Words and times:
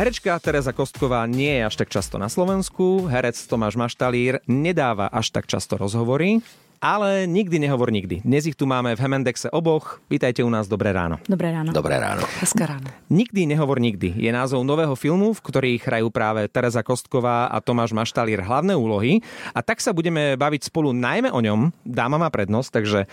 Herečka 0.00 0.40
Teresa 0.40 0.72
Kostková 0.72 1.28
nie 1.28 1.60
je 1.60 1.62
až 1.68 1.74
tak 1.76 1.92
často 1.92 2.16
na 2.16 2.32
Slovensku, 2.32 3.04
herec 3.04 3.36
Tomáš 3.36 3.76
Maštalír 3.76 4.40
nedáva 4.48 5.12
až 5.12 5.28
tak 5.28 5.44
často 5.44 5.76
rozhovory, 5.76 6.40
ale 6.80 7.28
nikdy 7.28 7.60
nehovor 7.60 7.92
nikdy. 7.92 8.24
Dnes 8.24 8.48
ich 8.48 8.56
tu 8.56 8.64
máme 8.64 8.96
v 8.96 9.00
Hemendexe 9.04 9.52
oboch. 9.52 10.00
Vítajte 10.08 10.40
u 10.40 10.48
nás, 10.48 10.64
dobré 10.64 10.96
ráno. 10.96 11.20
Dobré 11.28 11.52
ráno. 11.52 11.76
Dobré 11.76 12.00
ráno. 12.00 12.24
Hezké 12.40 12.64
ráno. 12.64 12.88
Nikdy 13.12 13.52
nehovor 13.52 13.76
nikdy 13.76 14.16
je 14.16 14.32
názov 14.32 14.64
nového 14.64 14.96
filmu, 14.96 15.36
v 15.36 15.44
ktorý 15.44 15.70
hrajú 15.76 16.08
práve 16.08 16.48
Teresa 16.48 16.80
Kostková 16.80 17.52
a 17.52 17.60
Tomáš 17.60 17.92
Maštalír 17.92 18.40
hlavné 18.40 18.72
úlohy. 18.72 19.20
A 19.52 19.60
tak 19.60 19.84
sa 19.84 19.92
budeme 19.92 20.40
baviť 20.40 20.72
spolu 20.72 20.96
najmä 20.96 21.28
o 21.28 21.40
ňom. 21.44 21.68
Dáma 21.84 22.16
má 22.16 22.32
prednosť, 22.32 22.68
takže 22.72 23.00
e, 23.04 23.08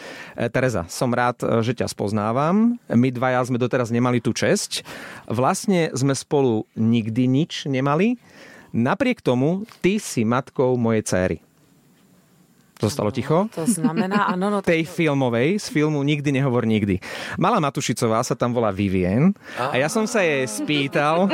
Teresa, 0.47 0.87
som 0.87 1.11
rád, 1.11 1.43
e, 1.43 1.59
že 1.59 1.75
ťa 1.75 1.91
spoznávam. 1.91 2.79
My 2.87 3.11
dvaja 3.11 3.43
sme 3.43 3.59
doteraz 3.59 3.91
nemali 3.91 4.23
tú 4.23 4.31
česť. 4.31 4.87
Vlastne 5.27 5.91
sme 5.91 6.15
spolu 6.15 6.63
nikdy 6.79 7.27
nič 7.27 7.67
nemali. 7.67 8.15
Napriek 8.71 9.19
tomu, 9.19 9.67
ty 9.83 9.99
si 9.99 10.23
matkou 10.23 10.79
mojej 10.79 11.03
céry. 11.03 11.46
Zostalo 12.77 13.09
ticho? 13.09 13.49
To 13.57 13.65
znamená, 13.65 14.29
áno, 14.29 14.53
no 14.53 14.61
tej 14.65 14.85
filmovej, 14.85 15.57
z 15.57 15.67
filmu 15.73 15.97
Nikdy 16.05 16.29
nehovor 16.29 16.69
nikdy. 16.69 17.01
Mala 17.41 17.57
Matušicová 17.57 18.21
sa 18.21 18.37
tam 18.37 18.53
volá 18.53 18.69
Vivien 18.69 19.33
a 19.57 19.73
ja 19.81 19.89
som 19.89 20.05
sa 20.05 20.21
jej 20.21 20.45
spýtal, 20.45 21.25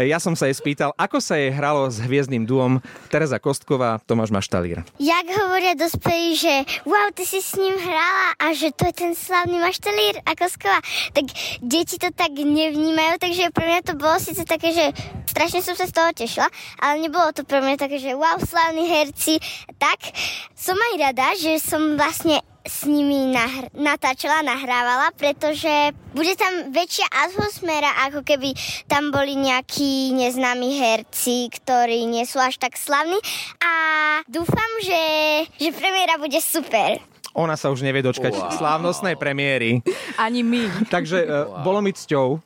ja 0.00 0.16
som 0.16 0.32
sa 0.32 0.48
jej 0.48 0.56
spýtal, 0.56 0.96
ako 0.96 1.20
sa 1.20 1.36
jej 1.36 1.52
hralo 1.52 1.88
s 1.88 2.00
hviezdnym 2.00 2.48
duom 2.48 2.80
Teresa 3.12 3.36
Kostková, 3.36 4.00
Tomáš 4.08 4.32
Maštalír. 4.32 4.80
Jak 4.96 5.26
hovoria 5.28 5.76
dospelí, 5.76 6.32
že 6.36 6.64
wow, 6.88 7.12
ty 7.12 7.28
si 7.28 7.44
s 7.44 7.60
ním 7.60 7.76
hrala 7.76 8.36
a 8.40 8.56
že 8.56 8.72
to 8.72 8.88
je 8.88 8.94
ten 8.96 9.12
slavný 9.12 9.60
maštalír 9.60 10.24
a 10.24 10.32
Koskova, 10.32 10.80
tak 11.12 11.28
deti 11.60 12.00
to 12.00 12.08
tak 12.12 12.32
nevnímajú, 12.32 13.20
takže 13.20 13.52
pre 13.52 13.68
mňa 13.68 13.80
to 13.84 13.94
bolo 14.00 14.16
síce 14.16 14.48
také, 14.48 14.72
že 14.72 14.96
strašne 15.30 15.60
som 15.62 15.78
sa 15.78 15.86
z 15.86 15.94
toho 15.94 16.10
tešila, 16.10 16.48
ale 16.82 17.04
nebolo 17.04 17.30
to 17.30 17.46
pre 17.46 17.62
mňa 17.62 17.76
také, 17.78 18.02
že 18.02 18.16
wow, 18.16 18.40
slavní 18.42 18.88
herci, 18.88 19.38
tak 19.78 20.10
som 20.58 20.69
aj 20.76 20.94
rada, 21.00 21.28
že 21.34 21.58
som 21.58 21.98
vlastne 21.98 22.38
s 22.60 22.84
nimi 22.84 23.32
nahr- 23.32 23.72
natáčala, 23.72 24.44
nahrávala, 24.44 25.10
pretože 25.16 25.96
bude 26.12 26.36
tam 26.36 26.70
väčšia 26.70 27.08
atmosféra, 27.08 28.06
ako 28.10 28.20
keby 28.20 28.52
tam 28.84 29.08
boli 29.08 29.34
nejakí 29.34 30.12
neznámi 30.12 30.76
herci, 30.76 31.48
ktorí 31.48 32.04
nie 32.04 32.28
sú 32.28 32.36
až 32.36 32.60
tak 32.60 32.76
slavní 32.76 33.16
a 33.64 33.72
dúfam, 34.28 34.70
že, 34.84 35.02
že 35.56 35.70
premiéra 35.72 36.20
bude 36.20 36.38
super. 36.38 37.00
Ona 37.38 37.54
sa 37.54 37.70
už 37.70 37.86
nevie 37.86 38.02
dočkať 38.02 38.34
wow. 38.34 38.50
slávnostnej 38.50 39.14
premiéry. 39.14 39.80
Ani 40.20 40.42
my. 40.42 40.68
Takže 40.90 41.26
wow. 41.26 41.64
bolo 41.64 41.80
mi 41.80 41.92
cťou, 41.96 42.28
uh, 42.36 42.40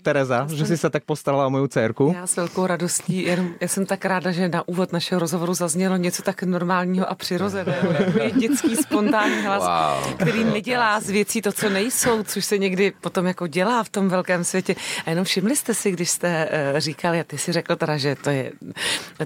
Tereza, 0.00 0.48
že 0.48 0.64
si 0.64 0.76
sa 0.80 0.88
tak 0.88 1.04
postarala 1.04 1.44
o 1.44 1.52
moju 1.52 1.68
dcerku. 1.68 2.12
Já 2.16 2.26
s 2.26 2.36
velkou 2.36 2.66
radostí, 2.66 3.22
jenom 3.22 3.52
já 3.60 3.68
jsem 3.68 3.86
tak 3.86 4.04
ráda, 4.04 4.32
že 4.32 4.48
na 4.48 4.68
úvod 4.68 4.92
našeho 4.92 5.20
rozhovoru 5.20 5.54
zaznělo 5.54 5.96
něco 5.96 6.22
tak 6.22 6.42
normálního 6.42 7.10
a 7.10 7.14
přirozeného, 7.14 7.92
jako 7.92 8.22
je 8.22 8.30
dětský 8.30 8.76
spontánní 8.76 9.42
hlas, 9.42 9.62
wow. 9.62 10.14
který 10.14 10.44
nedělá 10.44 11.00
z 11.00 11.10
věcí 11.10 11.42
to, 11.42 11.52
co 11.52 11.68
nejsou, 11.68 12.22
což 12.22 12.44
se 12.44 12.58
někdy 12.58 12.92
potom 13.00 13.26
jako 13.26 13.46
dělá 13.46 13.84
v 13.84 13.88
tom 13.88 14.08
velkém 14.08 14.44
světě. 14.44 14.74
A 15.06 15.10
jenom 15.10 15.24
všimli 15.24 15.56
jste 15.56 15.74
si, 15.74 15.90
když 15.90 16.10
jste 16.10 16.48
uh, 16.48 16.78
říkali, 16.78 17.20
a 17.20 17.24
ty 17.24 17.38
si 17.38 17.52
řekl 17.52 17.76
teda, 17.76 17.96
že 17.96 18.16
to 18.16 18.30
je 18.30 18.52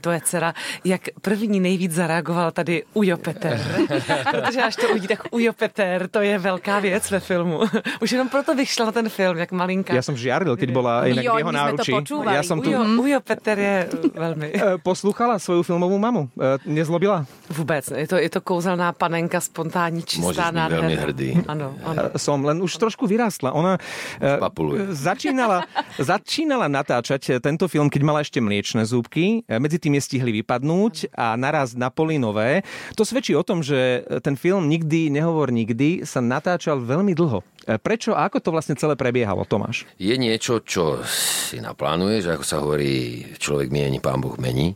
tvoje 0.01 0.21
dcera, 0.25 0.55
jak 0.85 1.01
první 1.23 1.61
nejvíc 1.61 1.93
zareagoval 1.93 2.51
tady 2.51 2.83
Ujo 2.95 3.17
Peter. 3.17 3.61
Protože 4.31 4.63
až 4.63 4.77
to 4.77 4.89
uvidí, 4.89 5.07
tak 5.07 5.23
Ujo 5.31 5.53
Peter, 5.53 6.09
to 6.09 6.21
je 6.21 6.39
velká 6.39 6.79
věc 6.81 7.11
ve 7.11 7.21
filmu. 7.21 7.60
Už 8.05 8.11
jenom 8.11 8.29
proto 8.29 8.55
bych 8.55 8.71
šla 8.71 8.85
na 8.87 8.93
ten 8.93 9.09
film, 9.09 9.37
jak 9.37 9.51
malinka. 9.51 9.93
Ja 9.93 10.01
som 10.01 10.15
žiaril, 10.15 10.55
keď 10.55 10.69
bola 10.71 11.05
inak 11.05 11.21
Jo, 11.21 11.35
v 11.35 11.39
jeho 11.39 11.49
to 11.49 11.57
náručí. 11.57 11.93
počúvali. 11.93 12.35
Ja 12.35 12.43
som 12.43 12.59
tu 12.59 12.69
Ujo, 12.69 12.81
Ujo 12.99 13.19
Peter 13.21 13.57
je 13.57 13.75
velmi... 14.13 14.47
Eh, 14.51 14.77
Poslúchala 14.87 15.37
svoju 15.37 15.61
filmovú 15.61 15.97
mamu. 15.97 16.29
Eh, 16.33 16.57
Nezlobila? 16.65 17.27
Vůbec, 17.49 17.85
je 17.91 18.07
to, 18.07 18.17
je 18.17 18.31
to 18.31 18.41
kouzelná 18.41 18.93
panenka, 18.93 19.39
spontánní, 19.39 20.03
čistá, 20.03 20.25
Môžeš 20.25 20.41
byť 20.41 20.55
nádherná. 20.55 20.77
veľmi 20.81 20.97
hrdý. 20.99 21.29
Ano, 21.47 21.75
ano. 21.83 21.99
Eh, 22.09 22.19
Som, 22.19 22.43
len 22.43 22.59
už 22.59 22.73
trošku 22.77 23.05
vyrástla. 23.05 23.53
Ona 23.53 23.77
eh, 23.77 24.39
Papuluje. 24.39 24.91
začínala, 24.91 25.67
začínala 26.01 26.67
natáčať 26.67 27.23
eh, 27.29 27.39
tento 27.39 27.67
film, 27.67 27.87
keď 27.87 28.03
mala 28.03 28.21
ešte 28.21 28.39
mliečne 28.39 28.83
zúbky. 28.83 29.43
Eh, 29.45 29.59
Medzi 29.59 29.77
tým 29.77 29.97
je 29.97 30.03
stihli 30.03 30.33
vypadnúť 30.41 31.13
a 31.13 31.35
naraz 31.35 31.75
na 31.75 31.91
poli 31.91 32.17
nové. 32.17 32.63
To 32.95 33.05
svedčí 33.05 33.33
o 33.33 33.43
tom, 33.43 33.61
že 33.61 33.77
eh, 34.01 34.21
ten 34.21 34.35
film 34.35 34.67
Nikdy 34.67 35.11
nehovor 35.11 35.51
nikdy 35.51 36.03
sa 36.03 36.21
natáčal 36.21 36.79
veľmi 36.79 37.13
dlho. 37.13 37.43
Eh, 37.69 37.77
Prečo 37.77 38.17
a 38.17 38.27
ako 38.27 38.41
to 38.41 38.51
vlastne 38.51 38.75
celé 38.75 38.97
prebiehalo, 38.97 39.45
Tomáš? 39.45 39.85
Je 40.01 40.17
niečo, 40.17 40.65
čo 40.65 41.05
si 41.05 41.61
naplánuješ, 41.61 42.35
ako 42.35 42.45
sa 42.45 42.57
hovorí, 42.59 43.23
človek 43.37 43.69
mieni, 43.69 44.01
pán 44.01 44.19
Boh 44.19 44.35
mení. 44.41 44.75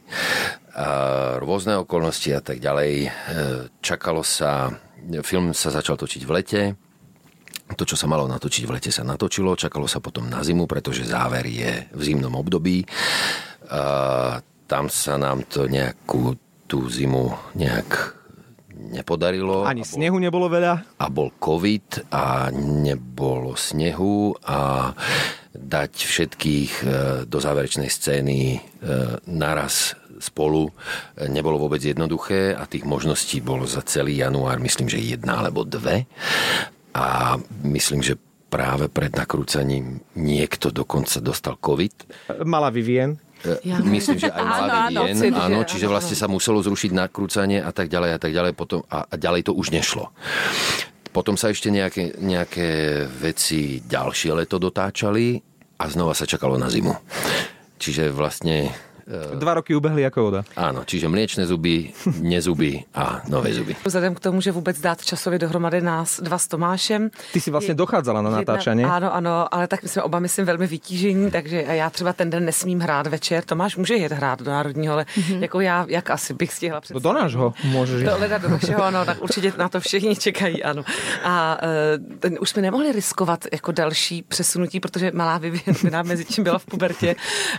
A 0.75 1.39
rôzne 1.41 1.79
okolnosti 1.81 2.31
a 2.35 2.43
tak 2.43 2.59
ďalej. 2.59 2.93
E, 3.07 3.09
Čakalo 3.79 4.27
sa, 4.27 4.75
film 5.23 5.55
sa 5.55 5.71
začal 5.71 5.95
točiť 5.95 6.23
v 6.27 6.33
lete, 6.35 6.63
to, 7.73 7.89
čo 7.89 7.97
sa 7.97 8.05
malo 8.05 8.29
natočiť 8.29 8.69
v 8.69 8.77
lete, 8.77 8.93
sa 8.93 9.01
natočilo. 9.01 9.57
Čakalo 9.57 9.89
sa 9.89 10.05
potom 10.05 10.29
na 10.29 10.45
zimu, 10.45 10.69
pretože 10.69 11.09
záver 11.09 11.49
je 11.49 11.89
v 11.97 12.01
zimnom 12.05 12.37
období. 12.37 12.85
A 13.73 14.45
tam 14.69 14.93
sa 14.93 15.17
nám 15.17 15.49
to 15.49 15.65
nejakú 15.65 16.37
tú 16.69 16.85
zimu 16.93 17.33
nejak 17.57 17.89
nepodarilo. 18.91 19.65
Ani 19.65 19.83
bol- 19.83 19.93
snehu 19.97 20.17
nebolo 20.21 20.47
veľa. 20.53 20.99
a 21.01 21.07
bol 21.09 21.33
COVID 21.37 22.13
a 22.13 22.53
nebolo 22.55 23.57
snehu 23.57 24.37
a 24.45 24.93
dať 25.55 25.93
všetkých 25.95 26.73
e, 26.83 26.87
do 27.31 27.39
záverečnej 27.39 27.87
scény 27.87 28.41
e, 28.55 28.59
naraz 29.31 29.95
spolu 30.19 30.67
e, 30.67 30.73
nebolo 31.31 31.63
vôbec 31.63 31.79
jednoduché 31.79 32.59
a 32.59 32.67
tých 32.67 32.83
možností 32.83 33.39
bolo 33.39 33.63
za 33.63 33.87
celý 33.87 34.19
január 34.19 34.59
myslím, 34.59 34.91
že 34.91 34.99
jedna 34.99 35.39
alebo 35.41 35.63
dve 35.63 36.11
a 36.91 37.39
myslím, 37.63 38.03
že 38.03 38.19
práve 38.51 38.91
pred 38.91 39.15
nakrúcaním 39.15 40.03
niekto 40.19 40.75
dokonca 40.75 41.23
dostal 41.23 41.55
COVID 41.59 41.95
Mala 42.47 42.71
Vivien. 42.75 43.19
Ja. 43.65 43.77
Myslím, 43.85 44.17
že 44.17 44.33
aj 44.33 44.41
Áno, 44.45 44.57
mladý 44.57 44.95
áno, 44.97 45.03
cítim, 45.13 45.37
áno, 45.37 45.59
že 45.63 45.69
čiže 45.77 45.87
áno, 45.87 45.93
vlastne 45.93 46.17
sa 46.17 46.27
muselo 46.27 46.59
zrušiť 46.65 46.91
nakrúcanie 46.97 47.61
a 47.61 47.71
tak 47.71 47.93
ďalej 47.93 48.11
a 48.17 48.19
tak 48.19 48.33
ďalej 48.33 48.53
potom, 48.57 48.81
a, 48.89 49.05
a 49.05 49.15
ďalej 49.15 49.49
to 49.49 49.53
už 49.53 49.69
nešlo. 49.71 50.11
Potom 51.15 51.39
sa 51.39 51.53
ešte 51.53 51.71
nejaké, 51.71 52.19
nejaké 52.19 52.69
veci 53.07 53.79
ďalšie 53.85 54.35
leto 54.35 54.59
dotáčali 54.59 55.39
a 55.79 55.85
znova 55.87 56.17
sa 56.17 56.27
čakalo 56.27 56.59
na 56.59 56.67
zimu. 56.67 56.91
Čiže 57.79 58.11
vlastne, 58.11 58.71
e, 58.71 58.73
Dva 59.35 59.55
roky 59.61 59.77
ubehli 59.77 60.01
ako 60.09 60.19
voda. 60.25 60.41
áno, 60.57 60.81
čiže 60.89 61.13
mliečne 61.13 61.45
zuby, 61.45 61.93
nezuby 62.25 62.89
a 62.97 63.21
nové 63.29 63.53
zuby. 63.53 63.77
Vzhledem 63.85 64.15
k 64.15 64.21
tomu, 64.21 64.41
že 64.41 64.53
vůbec 64.53 64.81
dát 64.81 65.05
časově 65.05 65.39
dohromady 65.39 65.81
nás 65.81 66.21
dva 66.25 66.39
s 66.39 66.49
Tomášem. 66.49 67.11
Ty 67.33 67.41
si 67.41 67.51
vlastne 67.53 67.77
dochádzala 67.77 68.25
na 68.25 68.31
natáčanie. 68.31 68.81
Jedna, 68.85 68.97
ano, 68.97 69.09
ano, 69.15 69.35
ale 69.55 69.69
tak 69.69 69.83
my 69.83 69.89
jsme 69.89 70.03
oba, 70.03 70.19
myslím, 70.19 70.47
velmi 70.47 70.67
vytížení, 70.67 71.31
takže 71.31 71.65
já 71.69 71.91
třeba 71.91 72.13
ten 72.13 72.31
den 72.31 72.45
nesmím 72.45 72.81
hrát 72.81 73.07
večer. 73.07 73.45
Tomáš 73.45 73.77
může 73.77 73.95
jet 73.95 74.13
hrát 74.13 74.43
do 74.43 74.51
Národního, 74.51 74.93
ale 74.95 75.05
mm-hmm. 75.05 75.43
jako 75.43 75.61
já, 75.61 75.87
jak 75.89 76.11
asi 76.11 76.35
bych 76.35 76.53
stihla 76.53 76.77
No 76.77 76.81
představit. 76.81 77.03
do 77.05 77.13
nášho 77.13 77.47
môžeš. 77.77 78.03
Do 78.05 78.17
leda 78.19 78.39
do 78.39 78.49
našeho, 78.49 78.83
ano, 78.85 79.05
tak 79.05 79.23
určitě 79.23 79.53
na 79.59 79.69
to 79.69 79.81
všichni 79.81 80.17
čekají, 80.17 80.63
ano. 80.65 80.83
A 81.25 81.59
uh, 81.63 82.19
ten, 82.19 82.37
už 82.41 82.51
jsme 82.51 82.63
nemohli 82.63 82.93
riskovat 82.93 83.45
jako 83.53 83.73
další 83.73 84.23
přesunutí, 84.23 84.81
protože 84.81 85.11
malá 85.15 85.39
Vivien 85.39 85.77
by 85.83 85.91
nám 85.91 86.07
mezi 86.07 86.25
tím 86.25 86.45
byla 86.45 86.59
v 86.59 86.67
pubertě. 86.67 87.17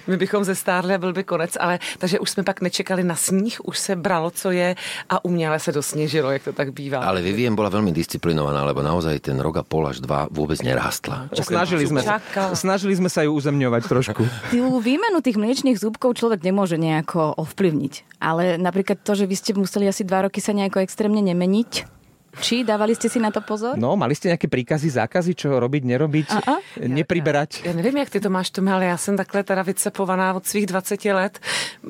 My 0.08 0.18
bychom 0.18 0.44
zestárli 0.44 0.94
a 0.94 0.98
byl 0.98 1.14
by 1.14 1.24
konec, 1.36 1.60
ale 1.60 1.84
takže 2.00 2.20
už 2.24 2.30
jsme 2.30 2.44
pak 2.48 2.62
nečekali 2.64 3.04
na 3.04 3.16
sníh, 3.16 3.60
už 3.68 3.76
se 3.80 3.94
bralo, 3.96 4.32
co 4.32 4.52
je 4.52 4.76
a 5.10 5.16
uměle 5.26 5.60
se 5.60 5.72
dosněžilo, 5.72 6.32
jak 6.32 6.44
to 6.44 6.54
tak 6.56 6.72
bývá. 6.72 7.04
Ale 7.04 7.20
Vivien 7.20 7.52
bola 7.52 7.68
veľmi 7.68 7.92
disciplinovaná, 7.92 8.64
lebo 8.64 8.80
naozaj 8.80 9.20
ten 9.20 9.36
rok 9.44 9.60
a 9.60 9.64
pol 9.68 9.92
až 9.92 10.00
dva 10.00 10.32
vôbec 10.32 10.64
nerástla. 10.64 11.28
Snažili 11.36 11.84
sme, 11.84 12.00
sa, 12.00 12.24
Čakala. 12.24 12.56
snažili 12.56 12.96
sme 12.96 13.12
sa 13.12 13.28
ju 13.28 13.36
uzemňovať 13.36 13.82
trošku. 13.92 14.24
Tú 14.56 14.80
výmenu 14.80 15.20
tých 15.20 15.36
mliečných 15.36 15.76
zúbkov 15.76 16.16
človek 16.16 16.40
nemôže 16.40 16.80
nejako 16.80 17.36
ovplyvniť. 17.36 18.24
Ale 18.24 18.56
napríklad 18.56 19.04
to, 19.04 19.12
že 19.20 19.28
vy 19.28 19.36
ste 19.36 19.52
museli 19.54 19.92
asi 19.92 20.08
dva 20.08 20.30
roky 20.30 20.40
sa 20.40 20.56
nejako 20.56 20.80
extrémne 20.88 21.20
nemeniť, 21.20 21.96
či 22.42 22.64
dávali 22.64 22.96
ste 22.96 23.10
si 23.10 23.20
na 23.20 23.32
to 23.32 23.42
pozor? 23.42 23.78
No, 23.78 23.96
mali 23.96 24.16
ste 24.16 24.32
nejaké 24.32 24.48
príkazy, 24.48 24.90
zákazy, 24.90 25.36
čo 25.36 25.60
robiť, 25.60 25.84
nerobiť, 25.86 26.28
A-a. 26.32 26.56
nepriberať? 26.88 27.66
Já 27.66 27.74
nevím, 27.74 27.98
jak 27.98 28.10
ty 28.10 28.20
to 28.20 28.30
máš, 28.30 28.50
Tome, 28.50 28.74
ale 28.74 28.86
já 28.86 28.98
jsem 28.98 29.18
takhle 29.18 29.44
teda 29.44 29.62
vycepovaná 29.62 30.34
od 30.34 30.46
svých 30.46 30.66
20 30.66 31.06
let. 31.06 31.40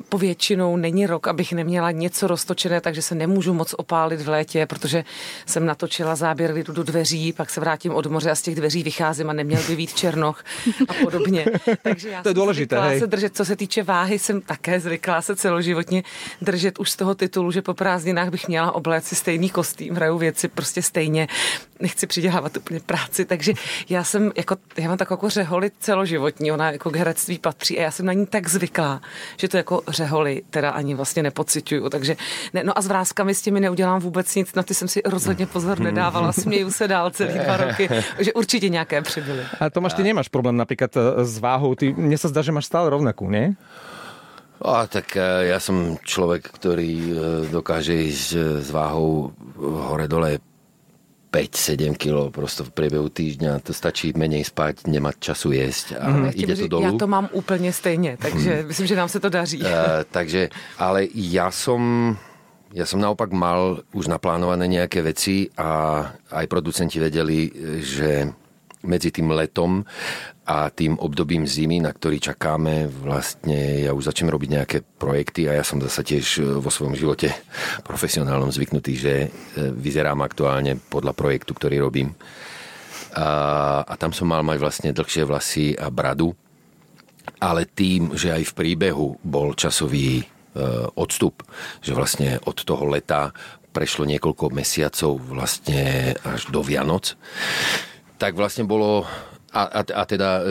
Po 0.08 0.18
většinou 0.18 0.76
není 0.76 1.06
rok, 1.06 1.28
abych 1.28 1.52
neměla 1.52 1.90
něco 1.90 2.26
roztočené, 2.26 2.80
takže 2.80 3.02
se 3.02 3.14
nemůžu 3.14 3.54
moc 3.54 3.74
opálit 3.78 4.20
v 4.20 4.28
létě, 4.28 4.66
protože 4.66 5.04
jsem 5.46 5.66
natočila 5.66 6.14
záběr 6.16 6.52
lidu 6.52 6.72
do 6.72 6.82
dveří, 6.82 7.32
pak 7.32 7.50
se 7.50 7.60
vrátím 7.60 7.92
od 7.94 8.06
moře 8.06 8.30
a 8.30 8.34
z 8.34 8.42
těch 8.42 8.54
dveří 8.54 8.82
vycházím 8.82 9.30
a 9.30 9.32
neměl 9.32 9.62
by 9.68 9.76
být 9.76 9.94
černoch 9.94 10.44
a 10.88 10.94
podobně. 10.94 11.46
Takže 11.82 12.08
já 12.08 12.22
To 12.22 12.28
je 12.28 12.34
jsem 12.34 12.40
důležité, 12.42 12.80
hej. 12.80 13.00
se 13.00 13.06
držet, 13.06 13.36
co 13.36 13.44
se 13.44 13.56
týče 13.56 13.82
váhy, 13.82 14.18
jsem 14.18 14.40
také 14.40 14.80
zvyklá 14.80 15.22
se 15.22 15.36
celoživotně 15.36 16.02
držet 16.42 16.78
už 16.78 16.90
z 16.90 16.96
toho 16.96 17.14
titulu, 17.14 17.50
že 17.50 17.62
po 17.62 17.74
prázdninách 17.74 18.30
bych 18.30 18.48
měla 18.48 18.72
obléct 18.72 19.06
si 19.06 19.14
stejný 19.14 19.50
kostým, 19.50 19.94
hraju 19.94 20.18
věci 20.18 20.35
věci 20.36 20.48
prostě 20.48 20.82
stejně. 20.82 21.28
Nechci 21.80 22.06
přidělávat 22.06 22.56
úplně 22.56 22.80
práci, 22.80 23.24
takže 23.24 23.52
já 23.88 24.04
jsem 24.04 24.32
jako, 24.36 24.56
já 24.76 24.88
mám 24.88 24.98
tak 24.98 25.10
jako 25.10 25.28
řeholi 25.28 25.70
celoživotní, 25.80 26.52
ona 26.52 26.70
jako 26.70 26.90
k 26.90 26.96
herectví 26.96 27.38
patří 27.38 27.78
a 27.78 27.82
já 27.82 27.90
jsem 27.90 28.06
na 28.06 28.12
ní 28.12 28.26
tak 28.26 28.48
zvyklá, 28.48 29.00
že 29.36 29.48
to 29.48 29.56
jako 29.56 29.82
řeholi 29.88 30.42
teda 30.50 30.70
ani 30.70 30.94
vlastně 30.94 31.22
nepocituju, 31.22 31.88
takže 31.88 32.16
ne, 32.54 32.64
no 32.64 32.78
a 32.78 32.80
s 32.80 32.86
vrázkami 32.86 33.34
s 33.34 33.42
těmi 33.42 33.60
neudělám 33.60 34.00
vůbec 34.00 34.34
nic, 34.34 34.54
na 34.54 34.62
ty 34.62 34.74
jsem 34.74 34.88
si 34.88 35.02
rozhodně 35.04 35.46
pozor 35.46 35.80
nedávala, 35.80 36.32
směju 36.32 36.70
se 36.70 36.88
dál 36.88 37.10
celý 37.10 37.38
dva 37.38 37.56
roky, 37.56 37.88
že 38.18 38.32
určitě 38.32 38.68
nějaké 38.68 39.02
přibyly. 39.02 39.42
A 39.60 39.70
Tomáš, 39.70 39.94
ty 39.94 40.02
nemáš 40.02 40.28
problém 40.28 40.56
například 40.56 40.96
eh, 40.96 41.24
s 41.24 41.38
váhou, 41.38 41.74
ty, 41.74 41.92
mně 41.92 42.18
se 42.18 42.28
zdá, 42.28 42.42
že 42.42 42.52
máš 42.52 42.64
stále 42.64 42.90
rovnakú, 42.90 43.30
ne? 43.30 43.56
A, 44.60 44.86
tak 44.86 45.16
eh, 45.16 45.52
ja 45.52 45.58
som 45.60 46.00
človek, 46.00 46.48
ktorý 46.48 46.92
eh, 46.92 47.14
dokáže 47.52 47.92
ísť 47.92 48.28
s 48.64 48.68
váhou 48.72 49.32
hore-dole 49.60 50.40
5-7 51.36 52.00
kg 52.00 52.32
prosto 52.32 52.64
v 52.64 52.72
priebehu 52.72 53.12
týždňa. 53.12 53.60
To 53.60 53.76
stačí 53.76 54.16
menej 54.16 54.48
spať, 54.48 54.88
nemať 54.88 55.14
času 55.20 55.52
jesť 55.52 56.00
a 56.00 56.06
mm. 56.08 56.32
ide 56.32 56.54
to 56.56 56.66
dolu. 56.68 56.82
Já 56.82 56.92
to 56.92 57.06
mám 57.06 57.28
úplně 57.32 57.72
stejně, 57.72 58.16
takže 58.16 58.62
mm. 58.62 58.68
myslím, 58.68 58.86
že 58.86 58.96
nám 58.96 59.08
se 59.08 59.20
to 59.20 59.28
daří. 59.28 59.60
Uh, 59.60 59.68
takže, 60.10 60.48
ale 60.78 61.08
ja 61.12 61.50
som 61.50 62.16
ja 62.74 62.84
som 62.84 63.00
naopak 63.00 63.30
mal 63.32 63.80
už 63.94 64.10
naplánované 64.10 64.68
nejaké 64.68 65.00
veci 65.00 65.48
a 65.56 66.02
aj 66.28 66.44
producenti 66.50 66.98
vedeli, 66.98 67.48
že 67.80 68.28
medzi 68.86 69.10
tým 69.12 69.34
letom 69.34 69.84
a 70.46 70.70
tým 70.70 70.94
obdobím 71.02 71.42
zimy, 71.42 71.82
na 71.82 71.90
ktorý 71.90 72.22
čakáme, 72.22 72.86
vlastne 72.86 73.82
ja 73.82 73.90
už 73.90 74.06
začnem 74.06 74.30
robiť 74.30 74.50
nejaké 74.54 74.78
projekty 74.86 75.50
a 75.50 75.58
ja 75.58 75.64
som 75.66 75.82
zase 75.82 76.06
tiež 76.06 76.26
e, 76.38 76.42
vo 76.62 76.70
svojom 76.70 76.94
živote 76.94 77.34
profesionálnom 77.88 78.54
zvyknutý, 78.54 78.92
že 78.94 79.14
e, 79.26 79.28
vyzerám 79.74 80.22
aktuálne 80.22 80.78
podľa 80.78 81.18
projektu, 81.18 81.50
ktorý 81.50 81.82
robím. 81.82 82.14
A, 83.18 83.82
a 83.82 83.94
tam 83.98 84.14
som 84.14 84.30
mal 84.30 84.46
mať 84.46 84.58
vlastne 84.62 84.90
dlhšie 84.94 85.26
vlasy 85.26 85.66
a 85.74 85.90
bradu, 85.90 86.30
ale 87.42 87.66
tým, 87.66 88.14
že 88.14 88.30
aj 88.30 88.54
v 88.54 88.56
príbehu 88.56 89.18
bol 89.26 89.58
časový 89.58 90.22
e, 90.22 90.24
odstup, 90.94 91.42
že 91.82 91.90
vlastne 91.90 92.38
od 92.46 92.54
toho 92.62 92.86
leta 92.86 93.34
prešlo 93.76 94.08
niekoľko 94.08 94.54
mesiacov 94.56 95.20
vlastne 95.20 96.14
až 96.24 96.48
do 96.48 96.64
Vianoc, 96.64 97.12
tak 98.16 98.36
vlastne 98.36 98.64
bolo 98.64 99.04
a, 99.56 99.80
a, 99.80 99.82
a 99.82 100.02
teda 100.04 100.30
e, 100.36 100.42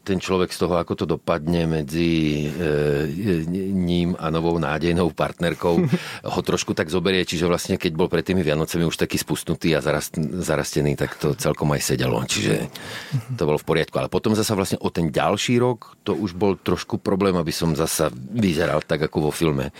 ten 0.00 0.16
človek 0.16 0.48
z 0.48 0.58
toho, 0.64 0.80
ako 0.80 0.92
to 0.96 1.04
dopadne 1.04 1.68
medzi 1.68 2.46
e, 2.48 3.52
ním 3.74 4.16
a 4.16 4.32
novou 4.32 4.56
nádejnou 4.56 5.12
partnerkou, 5.12 5.84
ho 6.34 6.40
trošku 6.40 6.72
tak 6.72 6.88
zoberie, 6.88 7.28
čiže 7.28 7.44
vlastne 7.44 7.76
keď 7.76 7.92
bol 7.92 8.08
pred 8.08 8.24
tými 8.24 8.40
Vianocemi 8.40 8.88
už 8.88 8.96
taký 8.96 9.20
spustnutý 9.20 9.76
a 9.76 9.84
zarast, 9.84 10.16
zarastený, 10.16 10.96
tak 10.96 11.20
to 11.20 11.36
celkom 11.36 11.76
aj 11.76 11.82
sedelo, 11.84 12.24
čiže 12.24 12.72
to 13.36 13.44
bolo 13.44 13.60
v 13.60 13.68
poriadku. 13.68 14.00
Ale 14.00 14.08
potom 14.08 14.32
zasa 14.32 14.56
vlastne 14.56 14.80
o 14.80 14.88
ten 14.88 15.12
ďalší 15.12 15.60
rok 15.60 16.00
to 16.00 16.16
už 16.16 16.32
bol 16.32 16.56
trošku 16.56 16.96
problém, 16.96 17.36
aby 17.36 17.52
som 17.52 17.76
zasa 17.76 18.08
vyzeral 18.14 18.80
tak 18.80 19.04
ako 19.12 19.28
vo 19.28 19.32
filme. 19.34 19.76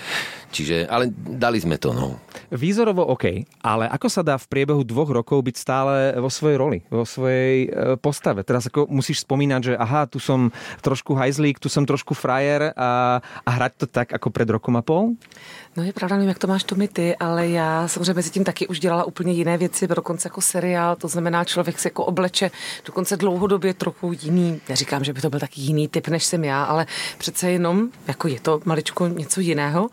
Čiže, 0.55 0.87
ale 0.87 1.11
dali 1.11 1.59
sme 1.59 1.75
to, 1.83 1.91
no. 1.91 2.23
Výzorovo 2.55 3.03
OK, 3.11 3.43
ale 3.59 3.91
ako 3.91 4.07
sa 4.07 4.23
dá 4.23 4.39
v 4.39 4.47
priebehu 4.47 4.87
dvoch 4.87 5.11
rokov 5.11 5.43
byť 5.43 5.57
stále 5.59 6.15
vo 6.15 6.31
svojej 6.31 6.55
roli, 6.55 6.79
vo 6.87 7.03
svojej 7.03 7.67
e, 7.67 7.99
postave? 7.99 8.47
Teraz 8.47 8.71
ako 8.71 8.87
musíš 8.87 9.27
spomínať, 9.27 9.61
že 9.67 9.75
aha, 9.75 10.07
tu 10.07 10.23
som 10.23 10.55
trošku 10.79 11.19
hajzlík, 11.19 11.59
tu 11.59 11.67
som 11.67 11.83
trošku 11.83 12.15
frajer 12.15 12.71
a, 12.79 13.19
a 13.19 13.51
hrať 13.51 13.73
to 13.83 13.87
tak 13.91 14.15
ako 14.15 14.31
pred 14.31 14.47
rokom 14.47 14.79
a 14.79 14.83
pol? 14.87 15.19
No 15.75 15.83
je 15.83 15.91
pravda, 15.91 16.17
nevím, 16.17 16.29
jak 16.29 16.39
to 16.39 16.47
máš 16.47 16.65
to 16.65 16.75
my 16.75 16.89
ty, 16.89 17.17
ale 17.17 17.49
já 17.49 17.89
samozřejmě 17.89 18.15
mezi 18.15 18.31
tím 18.31 18.45
taky 18.45 18.67
už 18.67 18.81
dělala 18.81 19.05
úplně 19.05 19.33
jiné 19.33 19.59
věci, 19.59 19.89
dokonce 19.89 20.27
jako 20.29 20.41
seriál, 20.41 20.97
to 20.97 21.09
znamená 21.09 21.45
člověk 21.45 21.79
se 21.79 21.89
jako 21.89 22.05
obleče 22.05 22.51
dokonce 22.87 23.17
dlouhodobě 23.17 23.75
trochu 23.75 24.13
jiný, 24.23 24.61
neříkám, 24.69 25.05
že 25.05 25.13
by 25.13 25.21
to 25.21 25.31
byl 25.31 25.41
taky 25.41 25.61
jiný 25.61 25.89
typ, 25.89 26.09
než 26.09 26.25
jsem 26.25 26.45
já, 26.45 26.65
ale 26.65 26.87
přece 27.19 27.51
jenom, 27.51 27.89
jako 28.09 28.29
je 28.29 28.41
to 28.41 28.61
maličko 28.65 29.09
něco 29.09 29.41
jiného. 29.41 29.89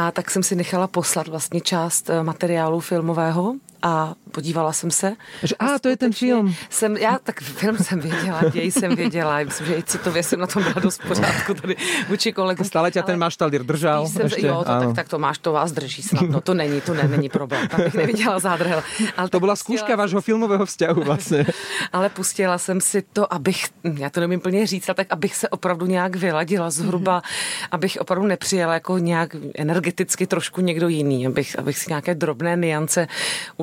A 0.00 0.10
tak 0.10 0.30
jsem 0.30 0.42
si 0.42 0.54
nechala 0.54 0.86
poslat 0.86 1.28
vlastně 1.28 1.60
část 1.60 2.10
eh, 2.10 2.22
materiálu 2.22 2.80
filmového 2.80 3.54
a 3.82 4.14
podívala 4.30 4.72
jsem 4.72 4.90
se. 4.90 5.12
A, 5.58 5.78
to 5.78 5.88
je 5.88 5.96
ten 5.96 6.12
film. 6.12 6.54
Jsem, 6.70 6.96
já 6.96 7.18
tak 7.22 7.40
film 7.40 7.78
jsem 7.78 8.00
věděla, 8.00 8.40
děj 8.52 8.70
jsem 8.70 8.96
věděla. 8.96 9.38
Myslím, 9.44 9.66
že 9.66 9.76
i 9.76 9.82
citově 9.82 10.22
jsem 10.22 10.40
na 10.40 10.46
tom 10.46 10.62
byla 10.62 10.74
dost 10.80 11.00
pořádku 11.08 11.54
tady 11.54 11.76
vůči 12.08 12.32
kolegu. 12.32 12.64
Stále 12.64 12.90
tě 12.90 13.02
ten 13.02 13.18
maštalír 13.18 13.62
držel. 13.62 14.06
Jsem, 14.08 14.22
ještě, 14.22 14.46
jo, 14.46 14.58
to, 14.58 14.64
tak, 14.64 14.94
tak 14.94 15.08
to 15.08 15.18
máš, 15.18 15.38
to 15.38 15.52
vás 15.52 15.72
drží 15.72 16.02
snad. 16.02 16.22
No 16.22 16.40
to 16.40 16.54
není, 16.54 16.80
to 16.80 16.94
ne, 16.94 17.08
není 17.08 17.28
problém. 17.28 17.68
Tam 17.68 17.82
bych 17.82 17.94
neviděla 17.94 18.38
zádrhel. 18.38 18.82
Ale 19.16 19.28
to 19.28 19.40
byla 19.40 19.56
zkouška 19.56 19.96
vášho 19.96 20.20
filmového 20.20 20.66
vzťahu 20.66 21.02
vlastně. 21.02 21.46
ale 21.92 22.08
pustila 22.08 22.58
jsem 22.58 22.80
si 22.80 23.02
to, 23.12 23.34
abych, 23.34 23.64
já 23.98 24.10
to 24.10 24.20
nevím 24.20 24.40
plně 24.40 24.66
říct, 24.66 24.88
ale 24.88 24.94
tak 24.94 25.06
abych 25.10 25.34
se 25.34 25.48
opravdu 25.48 25.86
nějak 25.86 26.16
vyladila 26.16 26.70
zhruba, 26.70 27.22
abych 27.70 27.98
opravdu 28.00 28.26
nepřijela 28.26 28.74
jako 28.74 28.98
nějak 28.98 29.36
energeticky 29.54 30.26
trošku 30.26 30.60
někdo 30.60 30.88
jiný, 30.88 31.26
abych, 31.26 31.58
abych 31.58 31.78
si 31.78 31.84
nějaké 31.88 32.14
drobné 32.14 32.56
niance 32.56 33.06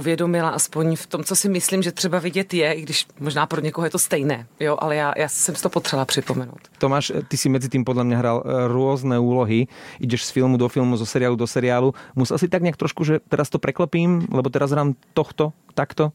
uvědomila 0.06 0.50
aspoň 0.54 0.96
v 0.96 1.08
tom, 1.08 1.24
co 1.24 1.36
si 1.36 1.50
myslím, 1.50 1.82
že 1.82 1.92
třeba 1.92 2.20
vidět 2.22 2.54
je, 2.54 2.74
i 2.74 2.82
když 2.82 3.10
možná 3.20 3.46
pro 3.50 3.62
někoho 3.62 3.86
je 3.86 3.92
to 3.92 4.00
stejné, 4.00 4.46
jo, 4.60 4.78
ale 4.80 4.96
já, 4.96 5.14
já 5.18 5.28
jsem 5.30 5.56
si 5.56 5.64
to 5.66 5.70
potřeba 5.70 6.06
připomenout. 6.06 6.62
Tomáš, 6.78 7.12
ty 7.28 7.38
si 7.38 7.50
mezi 7.50 7.70
tím 7.70 7.82
podle 7.82 8.04
mě 8.04 8.18
hral 8.18 8.44
eh, 8.46 8.68
různé 8.68 9.20
úlohy, 9.20 9.68
ideš 10.00 10.26
z 10.26 10.30
filmu 10.30 10.58
do 10.58 10.70
filmu, 10.70 10.98
zo 10.98 11.06
seriálu 11.06 11.36
do 11.36 11.48
seriálu. 11.48 11.94
Musel 12.16 12.38
si 12.38 12.48
tak 12.48 12.62
nějak 12.62 12.78
trošku, 12.78 13.02
že 13.04 13.20
teraz 13.30 13.50
to 13.50 13.58
preklepím, 13.58 14.30
lebo 14.30 14.50
teraz 14.54 14.72
hrám 14.72 14.94
tohto, 15.18 15.54
takto? 15.74 16.14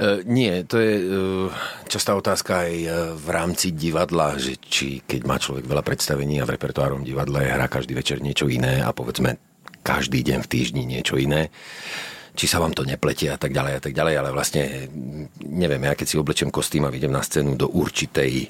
Uh, 0.00 0.24
nie, 0.24 0.64
to 0.64 0.80
je 0.80 0.94
uh, 1.04 1.52
častá 1.92 2.16
otázka 2.16 2.64
aj 2.64 2.74
v 3.20 3.28
rámci 3.28 3.76
divadla, 3.76 4.40
že 4.40 4.56
či 4.56 5.04
keď 5.04 5.20
má 5.28 5.36
človek 5.36 5.68
veľa 5.68 5.84
predstavení 5.84 6.40
a 6.40 6.48
v 6.48 6.56
repertoárom 6.56 7.04
divadla 7.04 7.44
je 7.44 7.52
hra 7.52 7.68
každý 7.68 7.92
večer 7.92 8.24
niečo 8.24 8.48
iné 8.48 8.80
a 8.80 8.96
povedzme 8.96 9.36
každý 9.84 10.24
deň 10.24 10.40
v 10.42 10.50
týždni 10.50 10.82
niečo 10.88 11.20
iné 11.20 11.52
či 12.36 12.46
sa 12.46 12.60
vám 12.60 12.76
to 12.76 12.84
nepletie 12.84 13.32
a 13.32 13.40
tak 13.40 13.56
ďalej 13.56 13.72
a 13.72 13.80
tak 13.80 13.96
ďalej, 13.96 14.14
ale 14.20 14.30
vlastne 14.30 14.92
neviem, 15.40 15.80
ja 15.80 15.96
keď 15.96 16.06
si 16.06 16.20
oblečem 16.20 16.52
kostým 16.52 16.84
a 16.84 16.92
vidím 16.92 17.16
na 17.16 17.24
scénu 17.24 17.56
do 17.56 17.72
určitej 17.72 18.32
e, 18.44 18.48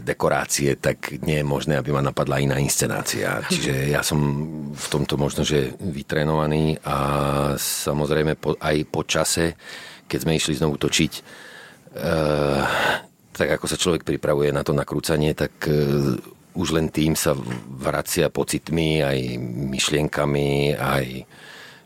dekorácie, 0.00 0.80
tak 0.80 1.20
nie 1.20 1.44
je 1.44 1.46
možné, 1.46 1.76
aby 1.76 1.92
ma 1.92 2.00
napadla 2.00 2.40
iná 2.40 2.56
inscenácia. 2.56 3.44
Čiže 3.52 3.92
ja 3.92 4.00
som 4.00 4.18
v 4.72 4.86
tomto 4.88 5.20
možno, 5.20 5.44
že 5.44 5.76
vytrenovaný 5.78 6.80
a 6.82 6.96
samozrejme 7.60 8.40
aj 8.40 8.76
po 8.88 9.04
čase, 9.04 9.54
keď 10.08 10.18
sme 10.24 10.40
išli 10.40 10.56
znovu 10.56 10.80
točiť, 10.80 11.12
e, 11.12 11.22
tak 13.34 13.48
ako 13.60 13.66
sa 13.68 13.76
človek 13.76 14.08
pripravuje 14.08 14.48
na 14.48 14.64
to 14.64 14.72
nakrúcanie, 14.72 15.36
tak 15.36 15.68
e, 15.68 15.76
už 16.54 16.68
len 16.72 16.88
tým 16.88 17.18
sa 17.18 17.34
vracia 17.68 18.30
pocitmi, 18.30 19.02
aj 19.02 19.18
myšlienkami, 19.74 20.78
aj 20.78 21.06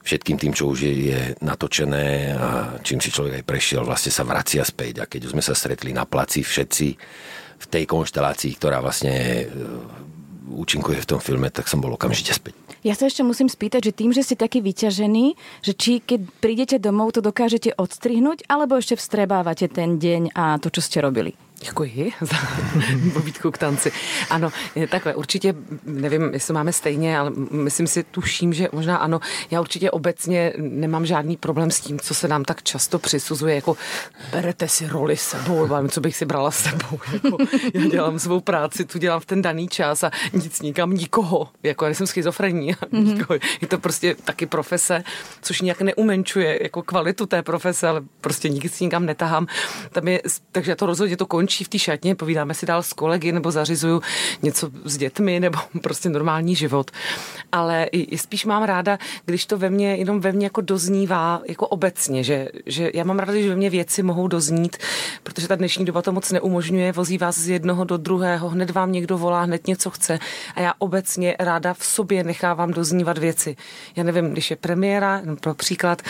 všetkým 0.08 0.40
tým, 0.40 0.52
čo 0.56 0.72
už 0.72 0.78
je, 0.88 1.36
natočené 1.44 2.32
a 2.32 2.48
čím 2.80 2.96
si 2.96 3.12
človek 3.12 3.44
aj 3.44 3.44
prešiel, 3.44 3.84
vlastne 3.84 4.08
sa 4.08 4.24
vracia 4.24 4.64
späť. 4.64 5.04
A 5.04 5.10
keď 5.10 5.28
už 5.28 5.36
sme 5.36 5.44
sa 5.44 5.52
stretli 5.52 5.92
na 5.92 6.08
placi 6.08 6.40
všetci 6.40 6.88
v 7.58 7.66
tej 7.68 7.84
konštelácii, 7.84 8.56
ktorá 8.56 8.80
vlastne 8.80 9.12
e, 9.12 9.44
účinkuje 10.48 11.04
v 11.04 11.10
tom 11.12 11.20
filme, 11.20 11.52
tak 11.52 11.68
som 11.68 11.84
bol 11.84 11.92
okamžite 11.92 12.32
späť. 12.32 12.56
Ja 12.86 12.94
sa 12.94 13.10
ešte 13.10 13.26
musím 13.26 13.50
spýtať, 13.50 13.90
že 13.90 13.92
tým, 13.92 14.14
že 14.14 14.24
ste 14.24 14.38
taký 14.38 14.62
vyťažený, 14.62 15.36
že 15.66 15.72
či 15.74 16.00
keď 16.00 16.20
prídete 16.40 16.76
domov, 16.80 17.12
to 17.12 17.20
dokážete 17.20 17.74
odstrihnúť, 17.74 18.46
alebo 18.48 18.78
ešte 18.78 18.96
vstrebávate 18.96 19.68
ten 19.68 20.00
deň 20.00 20.32
a 20.32 20.56
to, 20.62 20.72
čo 20.72 20.80
ste 20.80 21.02
robili? 21.02 21.34
Děkuji 21.60 22.12
za 22.20 22.36
pobídku 23.12 23.50
k 23.50 23.58
tanci. 23.58 23.92
Ano, 24.30 24.50
takhle, 24.90 25.14
určitě, 25.14 25.54
nevím, 25.84 26.30
jestli 26.32 26.54
máme 26.54 26.72
stejně, 26.72 27.18
ale 27.18 27.32
myslím 27.50 27.86
si, 27.86 28.02
tuším, 28.02 28.52
že 28.52 28.68
možná 28.72 28.96
ano. 28.96 29.20
Já 29.50 29.60
určitě 29.60 29.90
obecně 29.90 30.52
nemám 30.58 31.06
žádný 31.06 31.36
problém 31.36 31.70
s 31.70 31.80
tím, 31.80 32.00
co 32.00 32.14
se 32.14 32.28
nám 32.28 32.44
tak 32.44 32.62
často 32.62 32.98
přisuzuje, 32.98 33.54
jako 33.54 33.76
berete 34.32 34.68
si 34.68 34.86
roli 34.86 35.16
sebou, 35.16 35.68
co 35.88 36.00
bych 36.00 36.16
si 36.16 36.24
brala 36.24 36.50
s 36.50 36.58
sebou. 36.62 37.00
Jako, 37.24 37.36
já 37.74 37.86
dělám 37.86 38.18
svou 38.18 38.40
práci, 38.40 38.84
tu 38.84 38.98
dělám 38.98 39.20
v 39.20 39.26
ten 39.26 39.42
daný 39.42 39.68
čas 39.68 40.04
a 40.04 40.10
nic 40.32 40.62
nikam 40.62 40.94
nikoho. 40.94 41.48
Jako 41.62 41.84
já 41.84 41.94
jsem 41.94 42.06
schizofrení. 42.06 42.74
Mm-hmm. 42.74 43.40
Je 43.60 43.68
to 43.68 43.78
prostě 43.78 44.14
taky 44.24 44.46
profese, 44.46 45.04
což 45.42 45.60
nějak 45.60 45.80
neumenčuje 45.80 46.58
jako 46.62 46.82
kvalitu 46.82 47.26
té 47.26 47.42
profese, 47.42 47.88
ale 47.88 48.02
prostě 48.20 48.48
nic 48.48 48.80
nikam 48.80 49.06
netahám. 49.06 49.46
Tam 49.92 50.08
je, 50.08 50.22
takže 50.52 50.76
to 50.76 50.86
rozhodně 50.86 51.16
to 51.16 51.26
končí 51.26 51.47
končí 51.48 51.64
v 51.64 51.68
té 51.68 51.78
šatně, 51.78 52.14
povídáme 52.14 52.54
si 52.54 52.66
dál 52.66 52.82
s 52.82 52.92
kolegy 52.92 53.32
nebo 53.32 53.50
zařizuju 53.50 54.02
něco 54.42 54.70
s 54.84 54.96
dětmi 54.96 55.40
nebo 55.40 55.58
prostě 55.82 56.08
normální 56.08 56.54
život. 56.54 56.90
Ale 57.52 57.84
i, 57.92 58.18
spíš 58.18 58.44
mám 58.44 58.62
ráda, 58.62 58.98
když 59.24 59.46
to 59.46 59.58
ve 59.58 59.70
mně, 59.70 59.96
jenom 59.96 60.20
ve 60.20 60.32
mně 60.32 60.46
jako 60.46 60.60
doznívá 60.60 61.40
jako 61.48 61.66
obecně, 61.66 62.24
že, 62.24 62.48
že 62.66 62.90
já 62.94 63.04
mám 63.04 63.18
ráda, 63.18 63.40
že 63.40 63.48
ve 63.48 63.56
mně 63.56 63.70
věci 63.70 64.02
mohou 64.02 64.28
doznít, 64.28 64.76
protože 65.22 65.48
ta 65.48 65.56
dnešní 65.56 65.84
doba 65.84 66.02
to 66.02 66.12
moc 66.12 66.32
neumožňuje, 66.32 66.92
vozí 66.92 67.18
vás 67.18 67.38
z 67.38 67.48
jednoho 67.48 67.84
do 67.84 67.96
druhého, 67.96 68.48
hned 68.48 68.70
vám 68.70 68.92
někdo 68.92 69.18
volá, 69.18 69.42
hned 69.42 69.66
něco 69.66 69.90
chce 69.90 70.18
a 70.54 70.60
já 70.60 70.72
obecně 70.78 71.36
ráda 71.38 71.74
v 71.74 71.84
sobě 71.84 72.24
nechávám 72.24 72.70
doznívat 72.70 73.18
věci. 73.18 73.56
Já 73.96 74.04
nevím, 74.04 74.32
když 74.32 74.50
je 74.50 74.56
premiéra, 74.56 75.22
pro 75.40 75.54
příklad, 75.54 76.02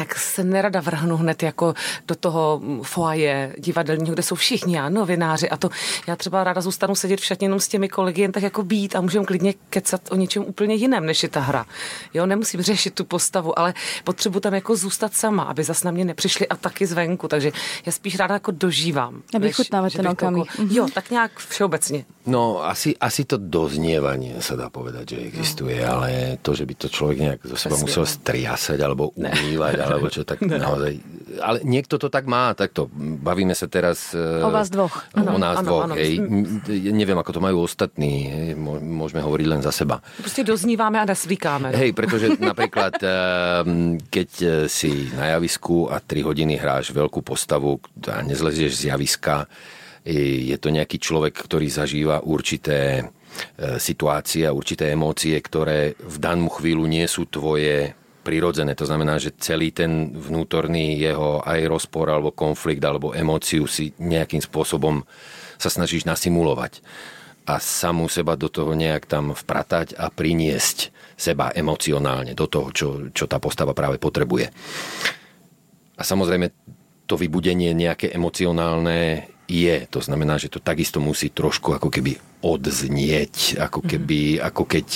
tak 0.00 0.18
se 0.18 0.44
nerada 0.44 0.80
vrhnu 0.80 1.16
hned 1.16 1.42
jako 1.42 1.74
do 2.08 2.14
toho 2.14 2.60
foaje 2.82 3.54
divadelního, 3.58 4.14
kde 4.14 4.22
jsou 4.22 4.34
všichni 4.34 4.80
a 4.80 4.88
novináři 4.88 5.50
a 5.50 5.56
to 5.56 5.68
já 6.06 6.16
třeba 6.16 6.44
ráda 6.44 6.60
zůstanu 6.60 6.94
sedět 6.94 7.20
v 7.20 7.24
šatně 7.24 7.44
jenom 7.44 7.60
s 7.60 7.68
těmi 7.68 7.88
kolegy, 7.88 8.22
jen 8.22 8.32
tak 8.32 8.42
jako 8.42 8.62
být 8.62 8.96
a 8.96 9.00
můžeme 9.00 9.24
klidně 9.24 9.54
kecat 9.70 10.00
o 10.10 10.16
něčem 10.16 10.44
úplně 10.46 10.74
jiném, 10.74 11.06
než 11.06 11.22
je 11.22 11.28
ta 11.28 11.40
hra. 11.40 11.66
Jo, 12.14 12.26
nemusím 12.26 12.62
řešit 12.62 12.94
tu 12.94 13.04
postavu, 13.04 13.58
ale 13.58 13.74
potřebuji 14.04 14.40
tam 14.40 14.54
jako 14.54 14.76
zůstat 14.76 15.14
sama, 15.14 15.42
aby 15.42 15.64
zas 15.64 15.84
na 15.84 15.90
mě 15.90 16.04
nepřišli 16.04 16.48
a 16.48 16.56
taky 16.56 16.86
zvenku, 16.86 17.28
takže 17.28 17.52
já 17.86 17.92
spíš 17.92 18.16
ráda 18.16 18.34
jako 18.34 18.50
dožívám. 18.50 19.22
A 19.34 19.38
vychutnávat 19.38 19.92
ten 19.92 20.08
okamih. 20.08 20.58
Jako, 20.58 20.74
jo, 20.74 20.86
tak 20.94 21.10
nějak 21.10 21.38
všeobecně. 21.38 22.04
No, 22.26 22.62
asi, 22.64 22.94
asi 23.00 23.24
to 23.24 23.40
doznievanie 23.40 24.44
sa 24.44 24.52
dá 24.52 24.68
povedať, 24.68 25.16
že 25.16 25.18
existuje, 25.32 25.80
no. 25.80 25.88
ale 25.88 26.36
to, 26.44 26.52
že 26.52 26.68
by 26.68 26.74
to 26.76 26.86
človek 26.92 27.16
nejak 27.16 27.40
zo 27.42 27.56
seba 27.56 27.80
musel 27.80 28.04
striasať 28.04 28.76
alebo 28.76 29.08
umývať, 29.16 29.80
alebo 29.90 30.06
čo, 30.12 30.22
tak 30.22 30.42
ne. 30.46 30.60
naozaj... 30.60 30.92
Ale 31.40 31.58
niekto 31.62 31.98
to 31.98 32.10
tak 32.10 32.26
má, 32.26 32.54
takto. 32.54 32.86
Bavíme 32.94 33.54
sa 33.54 33.70
teraz... 33.70 34.14
O 34.14 34.50
vás 34.50 34.70
dvoch. 34.70 35.06
Ano, 35.14 35.34
o 35.34 35.38
nás 35.38 35.62
ano, 35.62 35.66
dvoch, 35.66 35.84
ano. 35.90 35.94
hej. 35.98 36.18
Neviem, 36.90 37.18
ako 37.18 37.30
to 37.38 37.40
majú 37.42 37.66
ostatní. 37.66 38.30
Hej. 38.30 38.48
Môžeme 38.80 39.22
hovoriť 39.22 39.46
len 39.46 39.60
za 39.62 39.70
seba. 39.70 40.02
Proste 40.18 40.42
dozníváme 40.42 40.98
a 40.98 41.06
nasvíkáme. 41.06 41.70
Hej, 41.74 41.94
pretože 41.94 42.34
napríklad, 42.38 42.98
keď 44.14 44.30
si 44.66 45.10
na 45.14 45.38
javisku 45.38 45.86
a 45.90 46.02
3 46.02 46.26
hodiny 46.26 46.58
hráš 46.58 46.90
veľkú 46.90 47.22
postavu 47.22 47.78
a 48.10 48.22
nezlezieš 48.26 48.82
z 48.82 48.82
javiska, 48.90 49.46
je 50.04 50.56
to 50.56 50.68
nejaký 50.72 50.96
človek, 50.96 51.36
ktorý 51.36 51.68
zažíva 51.68 52.24
určité 52.24 53.00
e, 53.00 53.76
situácie 53.76 54.48
a 54.48 54.56
určité 54.56 54.96
emócie, 54.96 55.36
ktoré 55.36 55.92
v 56.00 56.16
danú 56.16 56.48
chvíľu 56.48 56.88
nie 56.88 57.04
sú 57.04 57.28
tvoje 57.28 57.92
prirodzené. 58.20 58.76
To 58.76 58.86
znamená, 58.86 59.16
že 59.16 59.36
celý 59.40 59.72
ten 59.72 60.12
vnútorný 60.12 61.00
jeho 61.00 61.40
aj 61.42 61.60
rozpor 61.66 62.12
alebo 62.12 62.30
konflikt 62.36 62.84
alebo 62.84 63.16
emóciu 63.16 63.64
si 63.64 63.96
nejakým 63.96 64.44
spôsobom 64.44 65.02
sa 65.60 65.68
snažíš 65.68 66.04
nasimulovať 66.08 66.80
a 67.48 67.58
samú 67.58 68.06
seba 68.06 68.38
do 68.38 68.46
toho 68.46 68.76
nejak 68.76 69.08
tam 69.10 69.32
vpratať 69.34 69.98
a 69.98 70.12
priniesť 70.12 70.92
seba 71.18 71.50
emocionálne 71.50 72.32
do 72.36 72.46
toho, 72.46 72.68
čo, 72.70 72.88
čo 73.10 73.24
tá 73.26 73.42
postava 73.42 73.74
práve 73.74 73.98
potrebuje. 73.98 74.48
A 75.98 76.02
samozrejme 76.06 76.48
to 77.04 77.18
vybudenie 77.18 77.74
nejaké 77.74 78.08
emocionálne 78.14 79.28
je. 79.50 79.76
To 79.90 79.98
znamená, 79.98 80.38
že 80.38 80.46
to 80.46 80.62
takisto 80.62 81.02
musí 81.02 81.34
trošku 81.34 81.74
ako 81.74 81.90
keby 81.90 82.16
odznieť, 82.40 83.58
ako 83.58 83.82
mhm. 83.82 83.88
keby, 83.90 84.20
ako 84.38 84.62
keď 84.64 84.86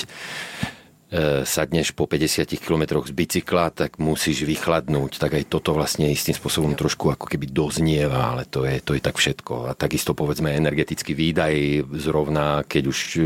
sadneš 1.46 1.94
po 1.94 2.10
50 2.10 2.58
km 2.58 2.98
z 3.06 3.12
bicykla, 3.14 3.70
tak 3.70 4.02
musíš 4.02 4.42
vychladnúť. 4.42 5.22
Tak 5.22 5.38
aj 5.38 5.44
toto 5.46 5.70
vlastne 5.70 6.10
istým 6.10 6.34
spôsobom 6.34 6.74
trošku 6.74 7.14
ako 7.14 7.30
keby 7.30 7.46
doznieva, 7.54 8.34
ale 8.34 8.42
to 8.50 8.66
je, 8.66 8.82
to 8.82 8.98
je 8.98 9.02
tak 9.02 9.14
všetko. 9.14 9.70
A 9.70 9.78
takisto 9.78 10.16
povedzme 10.16 10.50
energetický 10.50 11.14
výdaj 11.14 11.86
zrovna, 12.02 12.66
keď 12.66 12.82
už 12.90 12.98
e, 13.14 13.20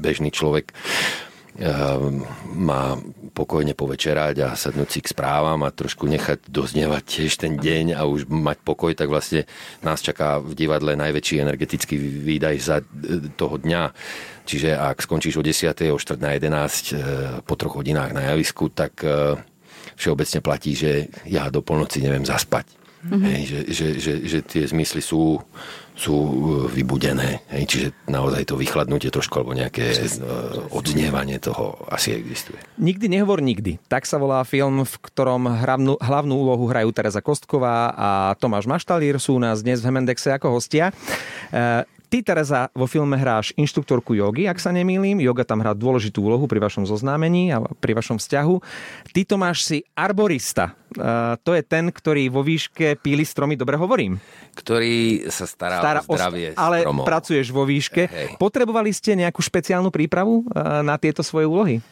bežný 0.00 0.32
človek 0.32 0.72
má 2.54 2.98
pokojne 3.30 3.78
povečerať 3.78 4.34
a 4.42 4.48
sadnúť 4.58 4.90
si 4.90 5.00
k 5.02 5.10
správam 5.14 5.62
a 5.62 5.74
trošku 5.74 6.06
nechať 6.06 6.50
doznievať 6.50 7.02
tiež 7.02 7.32
ten 7.38 7.54
deň 7.58 7.94
a 7.94 8.06
už 8.06 8.26
mať 8.26 8.58
pokoj, 8.66 8.90
tak 8.94 9.06
vlastne 9.06 9.46
nás 9.82 10.02
čaká 10.02 10.42
v 10.42 10.54
divadle 10.54 10.98
najväčší 10.98 11.42
energetický 11.42 11.94
výdaj 11.98 12.56
za 12.58 12.76
e, 12.82 12.86
toho 13.38 13.58
dňa. 13.62 13.82
Čiže 14.46 14.74
ak 14.74 15.02
skončíš 15.02 15.38
o 15.38 15.46
10. 15.46 15.94
o 15.94 15.98
4. 15.98 16.18
na 16.18 16.34
11 16.34 16.42
e, 16.42 16.94
po 17.46 17.54
troch 17.54 17.78
hodinách 17.78 18.10
na 18.10 18.34
javisku, 18.34 18.70
tak 18.74 19.02
e, 19.06 19.38
všeobecne 19.94 20.42
platí, 20.42 20.74
že 20.74 21.06
ja 21.26 21.50
do 21.54 21.62
polnoci 21.62 22.02
neviem 22.02 22.26
zaspať. 22.26 22.66
Mm-hmm. 23.04 23.20
Hej, 23.20 23.40
že, 23.44 23.58
že, 23.68 23.86
že, 24.00 24.12
že 24.24 24.38
tie 24.42 24.64
zmysly 24.64 25.04
sú 25.04 25.36
sú 25.94 26.14
e, 26.14 26.30
vybudené. 26.74 27.46
Hej, 27.54 27.64
čiže 27.70 27.86
naozaj 28.10 28.50
to 28.50 28.58
vychladnutie 28.58 29.14
trošku 29.14 29.38
alebo 29.38 29.54
nejaké 29.54 29.94
Přesne. 29.94 30.26
odznievanie 30.74 31.38
toho 31.38 31.78
asi 31.86 32.18
existuje. 32.18 32.58
Nikdy 32.82 33.06
nehovor 33.06 33.38
nikdy. 33.38 33.78
Tak 33.86 34.02
sa 34.04 34.18
volá 34.18 34.42
film, 34.42 34.82
v 34.82 34.94
ktorom 34.98 35.46
hlavnú, 35.46 35.94
hlavnú 36.02 36.34
úlohu 36.34 36.66
hrajú 36.66 36.90
Teresa 36.90 37.22
Kostková 37.22 37.94
a 37.94 38.10
Tomáš 38.42 38.66
Maštalír 38.66 39.22
sú 39.22 39.38
u 39.38 39.40
nás 39.40 39.62
dnes 39.62 39.78
v 39.80 39.94
Hemendexe 39.94 40.34
ako 40.34 40.58
hostia. 40.58 40.90
Ty, 42.08 42.18
Tereza, 42.22 42.70
vo 42.76 42.86
filme 42.86 43.18
hráš 43.18 43.50
inštruktorku 43.58 44.14
jogy, 44.14 44.46
ak 44.46 44.62
sa 44.62 44.70
nemýlim. 44.70 45.18
Yoga 45.18 45.42
tam 45.42 45.64
hrá 45.64 45.74
dôležitú 45.74 46.22
úlohu 46.22 46.46
pri 46.46 46.62
vašom 46.62 46.86
zoznámení 46.86 47.50
a 47.50 47.58
pri 47.60 47.96
vašom 47.96 48.22
vzťahu. 48.22 48.54
Ty, 49.10 49.20
Tomáš, 49.26 49.66
si 49.66 49.78
arborista. 49.98 50.78
Uh, 50.94 51.34
to 51.42 51.58
je 51.58 51.62
ten, 51.66 51.90
ktorý 51.90 52.30
vo 52.30 52.46
výške 52.46 53.02
píli 53.02 53.26
stromy, 53.26 53.58
dobre 53.58 53.74
hovorím? 53.74 54.22
Ktorý 54.54 55.26
sa 55.26 55.42
stará, 55.50 55.82
stará 55.82 56.00
o 56.06 56.14
zdravie 56.14 56.54
o, 56.54 56.60
Ale 56.60 56.86
stromov. 56.86 57.02
pracuješ 57.02 57.50
vo 57.50 57.66
výške. 57.66 58.06
Hej. 58.06 58.28
Potrebovali 58.38 58.94
ste 58.94 59.18
nejakú 59.18 59.42
špeciálnu 59.42 59.90
prípravu 59.90 60.46
uh, 60.46 60.86
na 60.86 60.94
tieto 60.94 61.26
svoje 61.26 61.50
úlohy? 61.50 61.82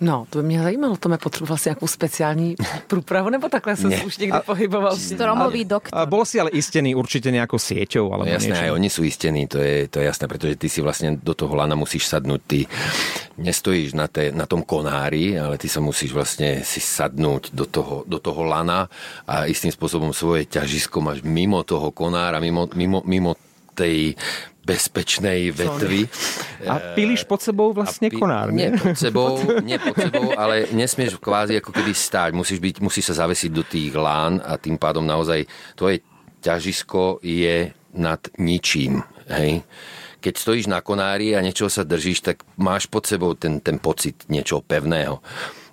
No, 0.00 0.26
to 0.30 0.38
by 0.38 0.44
mě 0.44 0.62
zajímalo, 0.62 0.96
to 0.96 1.08
mě 1.08 1.18
potřeboval 1.18 1.58
si 1.58 1.68
nějakou 1.68 1.86
speciální 1.86 2.56
průpravu, 2.86 3.30
nebo 3.30 3.48
takhle 3.48 3.76
jsem 3.76 3.92
už 4.04 4.18
někdy 4.18 4.38
a, 4.38 4.42
pohyboval. 4.42 4.96
Stromový 4.96 5.64
doktor. 5.64 5.98
A 5.98 6.06
bol 6.06 6.24
si 6.24 6.40
ale 6.40 6.48
istený 6.56 6.96
určite 6.96 7.28
nejakou 7.28 7.60
sieťou? 7.60 8.08
Alebo 8.08 8.24
no, 8.24 8.32
jasné, 8.32 8.56
niečo. 8.56 8.64
aj 8.64 8.72
oni 8.80 8.88
sú 8.88 9.02
istení, 9.04 9.44
to 9.44 9.60
je, 9.60 9.92
to 9.92 10.00
je 10.00 10.08
jasné, 10.08 10.24
pretože 10.24 10.56
ty 10.56 10.72
si 10.72 10.80
vlastne 10.80 11.20
do 11.20 11.36
toho 11.36 11.52
lana 11.52 11.76
musíš 11.76 12.08
sadnúť, 12.08 12.40
ty 12.48 12.60
nestojíš 13.36 13.92
na, 13.92 14.08
te, 14.08 14.32
na 14.32 14.48
tom 14.48 14.64
konári, 14.64 15.36
ale 15.36 15.60
ty 15.60 15.68
sa 15.68 15.84
musíš 15.84 16.16
vlastne 16.16 16.64
si 16.64 16.80
sadnúť 16.80 17.52
do 17.52 17.68
toho, 17.68 18.08
do 18.08 18.16
toho 18.16 18.40
lana 18.40 18.88
a 19.28 19.44
istým 19.52 19.68
spôsobom 19.68 20.16
svoje 20.16 20.48
ťažisko 20.48 21.04
máš 21.04 21.20
mimo 21.20 21.60
toho 21.60 21.92
konára, 21.92 22.40
mimo, 22.40 22.64
mimo, 22.72 23.04
mimo 23.04 23.36
tej 23.80 24.14
bezpečnej 24.60 25.50
vetvy. 25.50 26.04
A 26.68 26.92
píliš 26.92 27.24
pod 27.24 27.40
sebou 27.40 27.72
vlastne 27.72 28.12
pí... 28.12 28.20
konár, 28.20 28.52
nie? 28.52 28.68
Nie 28.68 28.76
pod 28.76 28.98
sebou, 29.00 29.30
nie 29.68 29.78
pod 29.80 29.96
sebou, 29.96 30.26
ale 30.36 30.68
nesmieš 30.70 31.16
kvázi 31.16 31.56
ako 31.58 31.72
keby 31.72 31.92
stáť. 31.96 32.30
Musíš, 32.36 32.60
byť, 32.60 32.76
musíš 32.84 33.10
sa 33.10 33.24
zavesiť 33.26 33.50
do 33.50 33.64
tých 33.64 33.96
lán 33.96 34.38
a 34.44 34.60
tým 34.60 34.76
pádom 34.76 35.02
naozaj 35.02 35.48
tvoje 35.74 36.04
ťažisko 36.44 37.24
je 37.24 37.72
nad 37.96 38.20
ničím. 38.36 39.00
Hej? 39.32 39.64
Keď 40.20 40.34
stojíš 40.36 40.68
na 40.68 40.84
konári 40.84 41.32
a 41.32 41.40
niečo 41.40 41.72
sa 41.72 41.80
držíš, 41.80 42.20
tak 42.20 42.44
máš 42.60 42.84
pod 42.84 43.08
sebou 43.08 43.32
ten, 43.32 43.64
ten 43.64 43.80
pocit 43.80 44.28
niečoho 44.28 44.60
pevného 44.60 45.24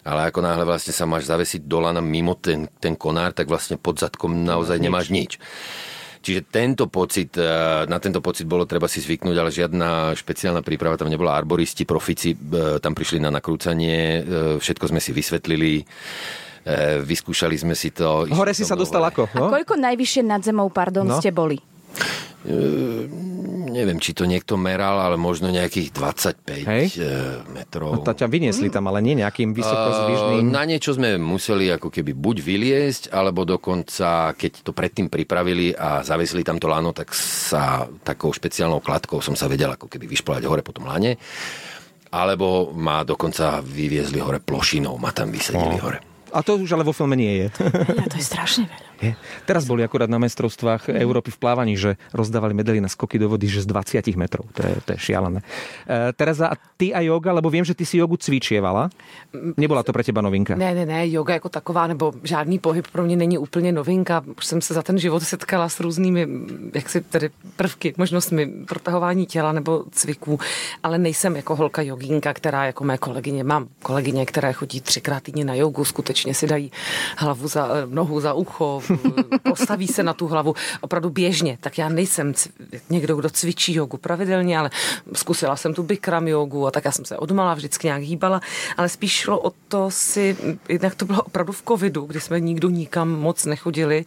ale 0.07 0.31
ako 0.31 0.39
náhle 0.39 0.63
vlastne 0.63 0.95
sa 0.95 1.03
máš 1.03 1.27
zavesiť 1.27 1.67
do 1.67 1.83
lana 1.83 1.99
mimo 1.99 2.31
ten, 2.39 2.71
ten 2.79 2.95
konár, 2.95 3.35
tak 3.35 3.51
vlastne 3.51 3.75
pod 3.75 3.99
zadkom 3.99 4.31
naozaj 4.47 4.79
nemáš 4.79 5.11
nič. 5.11 5.35
Čiže 6.27 6.51
tento 6.51 6.91
pocit, 6.91 7.39
eh, 7.39 7.87
na 7.87 8.03
tento 8.03 8.19
pocit 8.19 8.43
bolo 8.43 8.67
treba 8.67 8.91
si 8.91 8.99
zvyknúť, 8.99 9.35
ale 9.39 9.47
žiadna 9.47 10.11
špeciálna 10.11 10.59
príprava 10.59 10.99
tam 10.99 11.07
nebola. 11.07 11.39
Arboristi, 11.39 11.87
profici 11.87 12.35
eh, 12.35 12.83
tam 12.83 12.91
prišli 12.91 13.23
na 13.23 13.31
nakrúcanie, 13.31 13.95
eh, 13.95 14.23
všetko 14.59 14.91
sme 14.91 14.99
si 14.99 15.15
vysvetlili 15.15 15.87
vyskúšali 17.07 17.55
sme 17.55 17.79
si 17.79 17.95
to. 17.95 18.27
Hore 18.27 18.51
si 18.51 18.67
sa 18.67 18.75
dostal 18.75 18.99
ako? 18.99 19.31
No? 19.39 19.47
A 19.47 19.55
koľko 19.55 19.79
najvyššie 19.79 20.19
nad 20.27 20.43
zemou, 20.43 20.67
pardon, 20.67 21.07
no? 21.07 21.15
ste 21.15 21.31
boli? 21.31 21.63
Neviem, 23.97 24.05
či 24.05 24.13
to 24.13 24.29
niekto 24.29 24.53
meral, 24.55 25.01
ale 25.01 25.17
možno 25.17 25.49
nejakých 25.49 25.89
25 25.89 26.69
Hej. 26.69 26.85
E, 27.01 27.41
metrov. 27.49 27.97
No, 27.97 28.05
to 28.05 28.13
ťa 28.13 28.29
vyniesli 28.29 28.69
tam, 28.69 28.85
ale 28.93 29.01
nie 29.01 29.17
nejakým 29.17 29.57
vysokozvyžným. 29.57 30.53
Na 30.53 30.63
niečo 30.69 30.93
sme 30.93 31.17
museli 31.17 31.73
ako 31.73 31.89
keby 31.89 32.13
buď 32.13 32.35
vyliesť, 32.45 33.03
alebo 33.09 33.41
dokonca, 33.43 34.37
keď 34.37 34.61
to 34.61 34.71
predtým 34.71 35.09
pripravili 35.09 35.73
a 35.73 36.05
zavesili 36.05 36.45
tam 36.45 36.61
to 36.61 36.69
lano, 36.69 36.93
tak 36.93 37.09
sa 37.17 37.89
takou 38.05 38.29
špeciálnou 38.29 38.79
kladkou 38.85 39.19
som 39.19 39.33
sa 39.33 39.49
vedel 39.49 39.73
ako 39.73 39.89
keby 39.89 40.05
vyšplať 40.05 40.45
hore 40.45 40.61
po 40.61 40.77
tom 40.77 40.85
lane. 40.85 41.17
Alebo 42.07 42.71
ma 42.71 43.03
dokonca 43.03 43.59
vyviezli 43.59 44.21
hore 44.21 44.39
plošinou, 44.39 44.95
ma 44.95 45.11
tam 45.11 45.33
vysedili 45.33 45.75
oh. 45.75 45.83
hore. 45.83 46.16
A 46.37 46.45
to 46.45 46.61
už 46.61 46.77
ale 46.77 46.85
vo 46.85 46.93
filme 46.93 47.17
nie 47.17 47.33
je. 47.41 47.47
Ja, 47.97 48.05
to 48.05 48.21
je 48.21 48.25
strašne 48.25 48.69
veľa. 48.69 48.87
Je. 48.97 49.13
Teraz 49.45 49.65
boli 49.69 49.85
akurát 49.85 50.09
na 50.09 50.17
mestrovstvách 50.17 50.89
mm. 50.89 50.97
Európy 50.97 51.29
v 51.29 51.37
plávaní, 51.37 51.77
že 51.77 52.01
rozdávali 52.13 52.57
medely 52.57 52.81
na 52.81 52.89
skoky 52.89 53.21
do 53.21 53.29
vody, 53.29 53.45
že 53.45 53.61
z 53.61 53.69
20 53.69 54.01
metrov. 54.17 54.49
To 54.57 54.61
je, 54.65 54.73
to 54.85 54.89
je 54.97 54.99
šialené. 54.99 55.45
E, 55.85 56.13
Tereza, 56.17 56.49
a 56.49 56.57
ty 56.77 56.93
a 56.93 57.05
yoga, 57.05 57.29
lebo 57.33 57.49
viem, 57.49 57.61
že 57.61 57.77
ty 57.77 57.85
si 57.85 58.01
jogu 58.01 58.17
cvičievala. 58.17 58.89
Nebola 59.57 59.85
to 59.85 59.93
pre 59.93 60.01
teba 60.01 60.21
novinka? 60.25 60.57
Ne, 60.57 60.73
ne, 60.73 60.85
ne, 60.85 61.07
yoga 61.07 61.33
jako 61.33 61.49
taková, 61.49 61.87
nebo 61.87 62.13
žádný 62.23 62.59
pohyb 62.59 62.87
pro 62.89 63.03
mě 63.03 63.15
není 63.15 63.37
úplně 63.37 63.71
novinka. 63.71 64.23
Už 64.37 64.45
jsem 64.45 64.61
se 64.61 64.73
za 64.73 64.81
ten 64.81 64.97
život 64.97 65.23
setkala 65.23 65.69
s 65.69 65.79
různými 65.79 66.27
jaksi 66.73 67.01
tedy 67.01 67.29
prvky, 67.55 67.93
možnostmi 67.97 68.45
protahování 68.65 69.25
těla 69.25 69.51
nebo 69.51 69.83
cviků, 69.91 70.39
ale 70.83 70.97
nejsem 70.97 71.35
jako 71.35 71.55
holka 71.55 71.81
jogínka, 71.81 72.33
která 72.33 72.65
jako 72.65 72.83
mé 72.83 72.97
kolegyně, 72.97 73.43
mám 73.43 73.67
kolegyně, 73.81 74.25
které 74.25 74.53
chodí 74.53 74.81
třikrát 74.81 75.23
týdně 75.23 75.45
na 75.45 75.53
jogu, 75.53 75.85
skutečně 75.85 76.26
slušně 76.27 76.33
si 76.33 76.47
dají 76.47 76.71
hlavu 77.17 77.47
za 77.47 77.69
nohu 77.85 78.19
za 78.19 78.33
ucho, 78.33 78.81
postaví 79.43 79.87
se 79.87 80.03
na 80.03 80.13
tu 80.13 80.27
hlavu 80.27 80.55
opravdu 80.81 81.09
běžně. 81.09 81.57
Tak 81.61 81.77
já 81.77 81.89
nejsem 81.89 82.33
někdo, 82.89 83.15
kdo 83.15 83.29
cvičí 83.29 83.73
jogu 83.73 83.97
pravidelně, 83.97 84.57
ale 84.57 84.69
zkusila 85.13 85.55
jsem 85.55 85.73
tu 85.73 85.83
Bikram 85.83 86.27
jogu 86.27 86.67
a 86.67 86.71
tak 86.71 86.85
já 86.85 86.91
jsem 86.91 87.05
se 87.05 87.17
odmala 87.17 87.53
vždycky 87.53 87.87
nějak 87.87 88.01
hýbala, 88.01 88.41
ale 88.77 88.89
spíš 88.89 89.11
šlo 89.11 89.39
o 89.39 89.51
to 89.67 89.91
si, 89.91 90.37
jednak 90.69 90.95
to 90.95 91.05
bylo 91.05 91.21
opravdu 91.23 91.53
v 91.53 91.63
covidu, 91.67 92.05
kdy 92.05 92.19
jsme 92.19 92.39
nikdo 92.39 92.69
nikam 92.69 93.09
moc 93.09 93.45
nechodili 93.45 94.05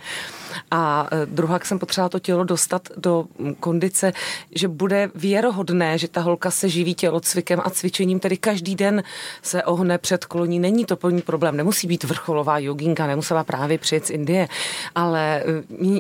a 0.71 1.09
e, 1.13 1.27
druhá, 1.27 1.59
jsem 1.63 1.79
potřebovala 1.79 2.09
to 2.09 2.19
tělo 2.19 2.45
dostat 2.45 2.89
do 2.97 3.27
kondice, 3.61 4.13
že 4.55 4.69
bude 4.69 5.11
věrohodné, 5.15 5.99
že 5.99 6.09
ta 6.09 6.21
holka 6.21 6.51
se 6.51 6.69
živí 6.69 6.95
tělocvikem 6.95 7.61
a 7.65 7.71
cvičením, 7.71 8.21
tedy 8.21 8.37
každý 8.37 8.75
den 8.75 9.03
se 9.43 9.63
ohne 9.65 9.99
před 9.99 10.25
koloní. 10.25 10.59
Není 10.59 10.85
to 10.85 10.97
plný 10.97 11.23
problém, 11.23 11.57
nemusí 11.57 11.87
být 11.87 12.00
vrcholová 12.05 12.59
joginka, 12.59 13.07
nemusela 13.07 13.45
právě 13.45 13.79
přijet 13.79 14.07
z 14.07 14.11
Indie, 14.11 14.49
ale 14.95 15.43
e, 15.43 15.45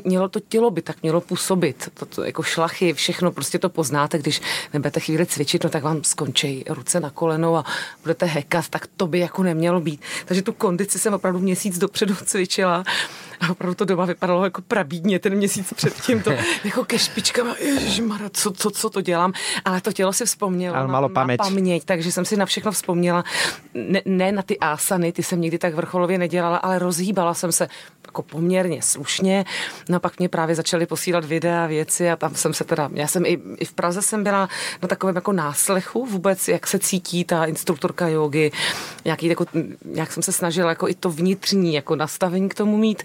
mělo 0.04 0.28
to 0.28 0.40
tělo 0.40 0.70
by 0.70 0.82
tak 0.82 1.02
mělo 1.02 1.20
působit. 1.20 1.90
To, 1.94 2.06
to, 2.06 2.24
jako 2.24 2.42
šlachy, 2.42 2.92
všechno, 2.92 3.32
prostě 3.32 3.58
to 3.58 3.68
poznáte, 3.68 4.18
když 4.18 4.40
nebudete 4.72 5.00
chvíli 5.00 5.26
cvičit, 5.26 5.64
no 5.64 5.70
tak 5.70 5.82
vám 5.82 6.04
skončí 6.04 6.64
ruce 6.68 7.00
na 7.00 7.10
kolenou 7.10 7.56
a 7.56 7.64
budete 8.02 8.26
hekat, 8.26 8.68
tak 8.68 8.86
to 8.96 9.06
by 9.06 9.18
jako 9.18 9.42
nemělo 9.42 9.80
být. 9.80 10.00
Takže 10.24 10.42
tu 10.42 10.52
kondici 10.52 10.98
jsem 10.98 11.14
opravdu 11.14 11.40
měsíc 11.40 11.78
dopředu 11.78 12.14
cvičila 12.14 12.84
a 13.40 13.50
opravdu 13.50 13.74
to 13.74 13.84
doma 13.84 14.04
vypadalo 14.04 14.44
jako 14.44 14.62
prabídně 14.62 15.18
ten 15.18 15.34
měsíc 15.34 15.72
předtím, 15.76 16.22
to 16.22 16.30
jako 16.64 16.84
ke 16.84 16.98
špičkám, 16.98 17.54
ježišmara, 17.58 18.30
co, 18.32 18.50
co, 18.50 18.70
co 18.70 18.90
to 18.90 19.00
dělám, 19.00 19.32
ale 19.64 19.80
to 19.80 19.92
tělo 19.92 20.12
si 20.12 20.24
vzpomnělo. 20.24 20.76
Ale 20.76 20.88
malo 20.88 21.08
paměť. 21.08 21.38
paměť. 21.38 21.84
takže 21.84 22.12
jsem 22.12 22.24
si 22.24 22.36
na 22.36 22.46
všechno 22.46 22.72
vzpomněla. 22.72 23.24
Ne, 23.74 24.02
ne 24.04 24.32
na 24.32 24.42
ty 24.42 24.58
asany, 24.58 25.12
ty 25.12 25.22
jsem 25.22 25.40
nikdy 25.40 25.58
tak 25.58 25.74
vrcholově 25.90 26.18
nedělala, 26.18 26.56
ale 26.56 26.78
rozhýbala 26.78 27.34
jsem 27.34 27.52
se 27.52 27.68
jako 28.06 28.22
poměrně 28.22 28.82
slušně. 28.82 29.44
No 29.88 29.96
a 29.96 30.00
pak 30.00 30.18
mě 30.18 30.28
právě 30.28 30.54
začaly 30.54 30.86
posílat 30.86 31.24
videa, 31.24 31.66
věci 31.66 32.10
a 32.10 32.16
tam 32.16 32.34
jsem 32.34 32.54
se 32.54 32.64
teda, 32.64 32.90
já 32.92 33.06
jsem 33.06 33.26
i, 33.26 33.38
i 33.58 33.64
v 33.64 33.72
Praze 33.72 34.02
jsem 34.02 34.24
byla 34.24 34.48
na 34.82 34.88
takovém 34.88 35.16
jako 35.16 35.32
náslechu 35.32 36.06
vůbec, 36.06 36.48
jak 36.48 36.66
se 36.66 36.78
cítí 36.78 37.24
ta 37.24 37.44
instruktorka 37.44 38.08
jogy, 38.08 38.50
nějaký, 39.04 39.26
jako, 39.26 39.46
nějak 39.84 40.12
jsem 40.12 40.22
se 40.22 40.32
snažila 40.32 40.68
jako 40.68 40.88
i 40.88 40.94
to 40.94 41.10
vnitřní 41.10 41.74
jako 41.74 41.96
nastavení 41.96 42.48
k 42.48 42.54
tomu 42.54 42.76
mít. 42.76 43.02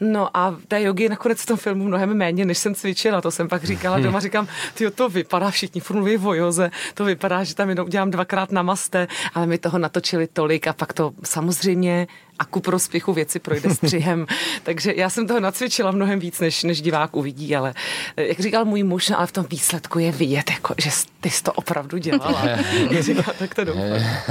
No 0.00 0.36
a 0.36 0.56
té 0.68 0.82
jogy 0.82 1.08
nakonec 1.08 1.42
v 1.42 1.46
tom 1.46 1.56
filmu 1.56 1.84
mnohem 1.84 2.14
méně, 2.14 2.44
než 2.44 2.58
jsem 2.58 2.74
cvičila, 2.74 3.20
to 3.20 3.30
jsem 3.30 3.48
pak 3.48 3.64
říkala 3.64 3.98
doma, 3.98 4.20
říkám, 4.20 4.48
ty 4.74 4.90
to 4.90 5.08
vypadá, 5.08 5.50
všichni 5.50 5.80
furt 5.80 5.96
mluví 5.96 6.16
o 6.18 6.34
joze, 6.34 6.70
to 6.94 7.04
vypadá, 7.04 7.44
že 7.44 7.54
tam 7.54 7.68
jenom 7.68 7.86
udělám 7.86 8.10
dvakrát 8.10 8.52
namaste, 8.52 9.08
ale 9.34 9.46
my 9.46 9.58
toho 9.58 9.78
natočili 9.78 10.26
tolik 10.26 10.66
a 10.66 10.72
pak 10.72 10.92
to 10.92 11.12
samozřejmě 11.24 12.06
a 12.38 12.44
ku 12.44 12.60
prospěchu 12.60 13.12
věci 13.12 13.38
projde 13.38 13.70
střihem. 13.74 14.26
Takže 14.62 14.94
já 14.96 15.10
jsem 15.10 15.26
toho 15.26 15.40
nacvičila 15.40 15.90
mnohem 15.90 16.18
víc, 16.18 16.40
než, 16.40 16.62
než 16.64 16.82
divák 16.82 17.16
uvidí, 17.16 17.56
ale 17.56 17.74
eh, 18.16 18.26
jak 18.26 18.40
říkal 18.40 18.64
můj 18.64 18.82
muž, 18.82 19.08
no, 19.08 19.18
ale 19.18 19.26
v 19.26 19.32
tom 19.32 19.46
výsledku 19.50 19.98
je 19.98 20.12
vidět, 20.12 20.50
jako, 20.50 20.74
že 20.78 20.90
ty 21.20 21.30
jsi 21.30 21.42
to 21.42 21.52
opravdu 21.52 21.98
dělala. 21.98 22.42
říkal, 23.00 23.34
tak 23.38 23.54
to 23.54 23.64
doufám. 23.64 23.82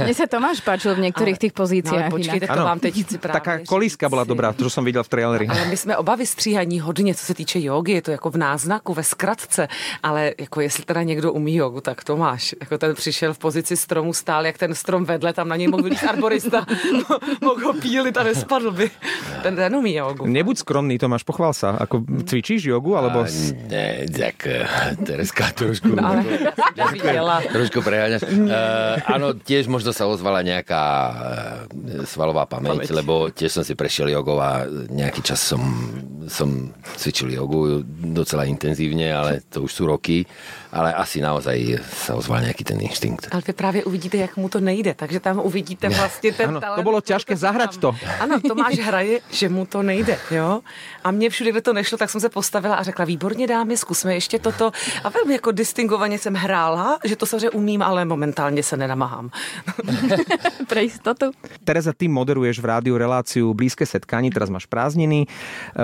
Mně 0.04 0.14
se 0.14 0.26
Tomáš 0.26 0.60
páčil 0.60 0.94
v 0.94 0.98
některých 0.98 1.38
těch 1.38 1.52
pozicích. 1.52 1.98
No, 1.98 2.10
počkejte, 2.10 2.46
to 2.46 2.54
vám 2.64 2.80
teď 2.80 3.02
chci 3.02 3.18
právě 3.18 3.40
Taká 3.40 3.58
kolíska 3.66 4.08
byla 4.08 4.24
dobrá, 4.24 4.52
to 4.52 4.70
jsem 4.70 4.84
viděl 4.84 5.02
v 5.02 5.08
traileri. 5.08 5.46
Ale 5.48 5.64
my 5.64 5.76
jsme 5.76 5.96
oba 5.96 6.14
vystříhaní 6.14 6.80
hodně, 6.80 7.14
co 7.14 7.26
se 7.26 7.34
týče 7.34 7.60
jogy, 7.60 7.92
je 7.92 8.02
to 8.02 8.10
jako 8.10 8.30
v 8.30 8.36
náznaku, 8.36 8.94
ve 8.94 9.02
zkratce, 9.02 9.68
ale 10.02 10.34
jako 10.38 10.60
jestli 10.60 10.84
teda 10.84 11.02
někdo 11.02 11.32
umí 11.32 11.54
jogu, 11.56 11.80
tak 11.80 12.04
Tomáš. 12.04 12.54
Jako 12.60 12.78
ten 12.78 12.94
přišel 12.94 13.34
v 13.34 13.38
pozici 13.38 13.76
stromu, 13.76 14.12
stál 14.12 14.46
jak 14.46 14.58
ten 14.58 14.74
strom 14.74 15.04
vedle, 15.04 15.32
tam 15.32 15.48
na 15.48 15.56
něj 15.56 15.68
mohl 15.68 15.82
být 15.82 16.04
arborista, 16.08 16.66
mohl 17.40 17.66
ho 17.66 17.72
pít 17.72 17.97
chvíli 17.98 18.14
to 18.14 18.22
nespadl 18.22 18.70
by. 18.70 18.86
Ten, 19.42 19.52
ten 19.58 19.72
umí 19.74 19.98
jogu. 19.98 20.26
Nebuď 20.30 20.62
skromný, 20.62 20.98
Tomáš, 20.98 21.26
pochvál 21.26 21.50
sa. 21.50 21.74
Ako 21.74 22.06
cvičíš 22.26 22.70
jogu? 22.70 22.94
Alebo... 22.94 23.26
A, 23.26 23.30
ne, 23.66 24.06
tak 24.06 24.46
eh, 24.46 24.62
Tereska 25.02 25.50
trošku... 25.50 25.98
No, 25.98 26.14
ale 26.14 26.22
trošku 27.58 27.82
preháňaš. 27.82 28.22
Uh, 28.22 29.02
áno, 29.10 29.34
tiež 29.34 29.66
možno 29.66 29.90
sa 29.90 30.06
ozvala 30.06 30.46
nejaká 30.46 30.84
uh, 30.86 32.06
svalová 32.06 32.46
pamäť, 32.46 32.86
pamäť, 32.86 32.94
lebo 32.94 33.34
tiež 33.34 33.60
som 33.60 33.64
si 33.66 33.74
prešiel 33.74 34.14
jogou 34.14 34.38
a 34.38 34.62
nejaký 34.70 35.26
čas 35.26 35.42
som, 35.42 35.60
som 36.30 36.70
cvičil 36.94 37.34
jogu 37.34 37.82
docela 38.14 38.46
intenzívne, 38.46 39.10
ale 39.10 39.42
to 39.50 39.66
už 39.66 39.72
sú 39.74 39.82
roky 39.90 40.22
ale 40.72 40.94
asi 40.94 41.20
naozaj 41.20 41.80
sa 41.84 42.14
ozval 42.14 42.44
nejaký 42.44 42.64
ten 42.64 42.78
inštinkt. 42.80 43.28
Ale 43.32 43.42
vy 43.46 43.52
právě 43.52 43.84
uvidíte, 43.84 44.16
jak 44.16 44.36
mu 44.36 44.48
to 44.48 44.60
nejde, 44.60 44.94
takže 44.94 45.20
tam 45.20 45.40
uvidíte 45.40 45.88
vlastně 45.88 46.32
ten 46.32 46.48
ano, 46.48 46.60
talent. 46.60 46.76
To 46.76 46.82
bylo 46.82 47.00
těžké 47.00 47.36
zahrať 47.36 47.76
to. 47.76 47.96
Ano, 48.20 48.40
Tomáš 48.40 48.78
hraje, 48.78 49.20
že 49.30 49.48
mu 49.48 49.66
to 49.66 49.82
nejde, 49.82 50.18
jo. 50.30 50.60
A 51.04 51.10
mě 51.10 51.30
všude, 51.30 51.50
kde 51.50 51.60
to 51.60 51.72
nešlo, 51.72 51.98
tak 51.98 52.10
jsem 52.10 52.20
se 52.20 52.28
postavila 52.28 52.74
a 52.74 52.82
řekla, 52.82 53.04
výborně 53.04 53.46
dámy, 53.46 53.76
zkusme 53.76 54.14
ještě 54.14 54.38
toto. 54.38 54.72
A 55.04 55.08
velmi 55.08 55.32
jako 55.32 55.52
distingovaně 55.52 56.18
jsem 56.18 56.34
hrála, 56.34 56.98
že 57.04 57.16
to 57.16 57.26
samozřejmě 57.26 57.50
umím, 57.50 57.82
ale 57.82 58.04
momentálně 58.04 58.62
se 58.62 58.76
nenamahám. 58.76 59.30
Pre 60.68 60.84
istotu. 60.84 61.30
Tereza, 61.64 61.92
ty 61.92 62.08
moderuješ 62.08 62.60
v 62.60 62.64
rádiu 62.64 62.98
reláciu 62.98 63.54
Blízke 63.54 63.86
setkání, 63.86 64.30
teraz 64.30 64.50
máš 64.50 64.66
prázdniny, 64.66 65.26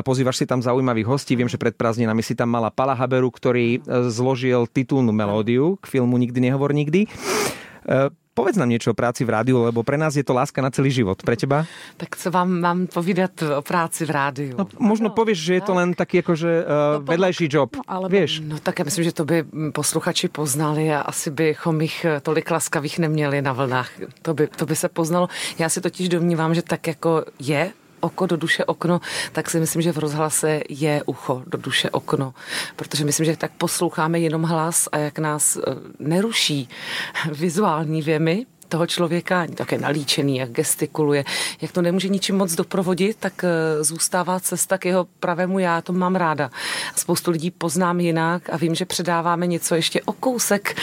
pozývaš 0.04 0.36
si 0.36 0.46
tam 0.46 0.62
zaujímavých 0.62 1.06
hostí, 1.06 1.36
viem, 1.36 1.48
že 1.48 1.56
pred 1.58 1.76
prázdninami 1.76 2.22
si 2.22 2.34
tam 2.34 2.48
mala 2.50 2.70
Pala 2.70 2.94
Haberu, 2.94 3.30
ktorý 3.30 3.80
zložil 4.08 4.66
titulnú 4.74 5.14
melódiu 5.14 5.78
k 5.78 5.86
filmu 5.86 6.18
Nikdy 6.18 6.50
nehovor 6.50 6.74
nikdy. 6.74 7.06
E, 7.06 8.10
povedz 8.34 8.58
nám 8.58 8.66
niečo 8.66 8.90
o 8.90 8.98
práci 8.98 9.22
v 9.22 9.30
rádiu, 9.30 9.62
lebo 9.62 9.86
pre 9.86 9.94
nás 9.94 10.18
je 10.18 10.26
to 10.26 10.34
láska 10.34 10.58
na 10.58 10.74
celý 10.74 10.90
život. 10.90 11.22
Pre 11.22 11.38
teba? 11.38 11.70
Tak 11.96 12.18
co 12.18 12.30
vám 12.34 12.60
mám 12.60 12.90
povídat 12.90 13.30
o 13.46 13.62
práci 13.62 14.02
v 14.02 14.10
rádiu? 14.10 14.54
No, 14.58 14.66
možno 14.82 15.08
no, 15.08 15.14
povieš, 15.14 15.38
že 15.38 15.54
je 15.54 15.62
to 15.62 15.72
len 15.78 15.94
taký 15.94 16.26
akože 16.26 16.50
uh, 16.66 16.98
no, 16.98 17.06
vedlejší 17.06 17.46
job. 17.46 17.78
No, 17.78 17.86
ale 17.86 18.10
Vieš? 18.10 18.42
No 18.42 18.58
tak 18.58 18.78
já 18.78 18.84
myslím, 18.84 19.04
že 19.04 19.12
to 19.12 19.24
by 19.24 19.44
posluchači 19.72 20.28
poznali 20.28 20.90
a 20.90 21.06
asi 21.06 21.30
bychom 21.30 21.80
jich 21.80 22.06
tolik 22.22 22.50
laskavých 22.50 22.98
neměli 22.98 23.42
na 23.42 23.52
vlnách. 23.52 23.90
To 24.22 24.34
by, 24.34 24.46
to 24.50 24.66
by 24.66 24.76
se 24.76 24.88
poznalo. 24.88 25.28
Já 25.58 25.68
si 25.68 25.80
totiž 25.80 26.08
domnívám, 26.08 26.54
že 26.54 26.62
tak 26.62 26.86
jako 26.86 27.24
je 27.38 27.72
oko 28.04 28.26
do 28.26 28.36
duše 28.36 28.64
okno, 28.64 29.00
tak 29.32 29.50
si 29.50 29.60
myslím, 29.60 29.82
že 29.82 29.92
v 29.92 29.98
rozhlase 29.98 30.60
je 30.68 31.02
ucho 31.06 31.42
do 31.46 31.58
duše 31.58 31.90
okno. 31.90 32.34
Protože 32.76 33.04
myslím, 33.04 33.26
že 33.26 33.36
tak 33.36 33.52
posloucháme 33.58 34.20
jenom 34.20 34.42
hlas 34.42 34.88
a 34.92 34.98
jak 34.98 35.18
nás 35.18 35.56
e, 35.56 35.60
neruší 35.98 36.68
vizuální 37.32 38.02
věmy, 38.02 38.46
toho 38.68 38.86
člověka, 38.86 39.46
také 39.54 39.78
nalíčený, 39.78 40.36
jak 40.36 40.50
gestikuluje, 40.50 41.24
jak 41.60 41.72
to 41.72 41.82
nemůže 41.82 42.08
ničím 42.08 42.36
moc 42.36 42.54
doprovodit, 42.54 43.16
tak 43.20 43.44
e, 43.44 43.48
zůstává 43.84 44.40
cesta 44.40 44.78
k 44.78 44.84
jeho 44.84 45.06
pravému 45.20 45.58
já, 45.58 45.80
to 45.80 45.92
mám 45.92 46.16
ráda. 46.16 46.50
Spoustu 46.96 47.30
lidí 47.30 47.50
poznám 47.50 48.00
jinak 48.00 48.50
a 48.50 48.56
vím, 48.56 48.74
že 48.74 48.84
předáváme 48.84 49.46
něco 49.46 49.74
ještě 49.74 50.02
o 50.02 50.12
kousek 50.12 50.76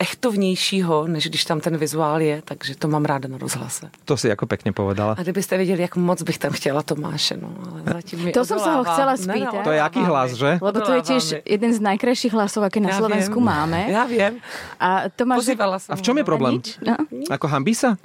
echtovnějšího, 0.00 1.06
než 1.06 1.28
když 1.28 1.44
tam 1.44 1.60
ten 1.60 1.76
vizuál 1.76 2.20
je, 2.20 2.42
takže 2.44 2.72
to 2.76 2.88
mám 2.88 3.04
ráda 3.04 3.28
na 3.28 3.38
rozhlase. 3.38 3.92
To 4.04 4.16
si 4.16 4.28
jako 4.28 4.46
pěkně 4.46 4.72
povedala. 4.72 5.12
A 5.18 5.22
kdybyste 5.22 5.56
věděli, 5.56 5.82
jak 5.82 5.96
moc 5.96 6.22
bych 6.22 6.38
tam 6.38 6.52
chtěla 6.52 6.82
Tomáše, 6.82 7.36
no, 7.36 7.52
ale 7.70 7.82
zatím 7.84 8.24
mi 8.24 8.32
To 8.32 8.44
jsem 8.44 8.58
se 8.58 8.70
ho 8.70 8.84
chcela 8.84 9.16
spýtať. 9.16 9.64
To 9.64 9.70
je 9.70 9.78
jaký 9.78 10.00
hlas, 10.00 10.32
že? 10.32 10.58
Lebo 10.62 10.80
to 10.80 10.92
je 10.92 11.02
tiež 11.02 11.24
jeden 11.44 11.70
z 11.76 11.80
najkrajších 11.80 12.32
hlasov, 12.32 12.64
aké 12.64 12.80
na 12.80 12.90
ja 12.90 12.96
Slovensku 12.96 13.38
viem. 13.38 13.48
máme. 13.52 13.80
Ja 13.92 14.04
viem. 14.08 14.40
A 14.80 15.12
Tomáš... 15.12 15.44
A 15.88 15.94
v 15.94 16.02
čom 16.02 16.16
je 16.16 16.24
problém? 16.24 16.64
No? 16.80 16.96
Ako 17.28 17.46
hambí 17.52 17.76
sa? 17.76 18.00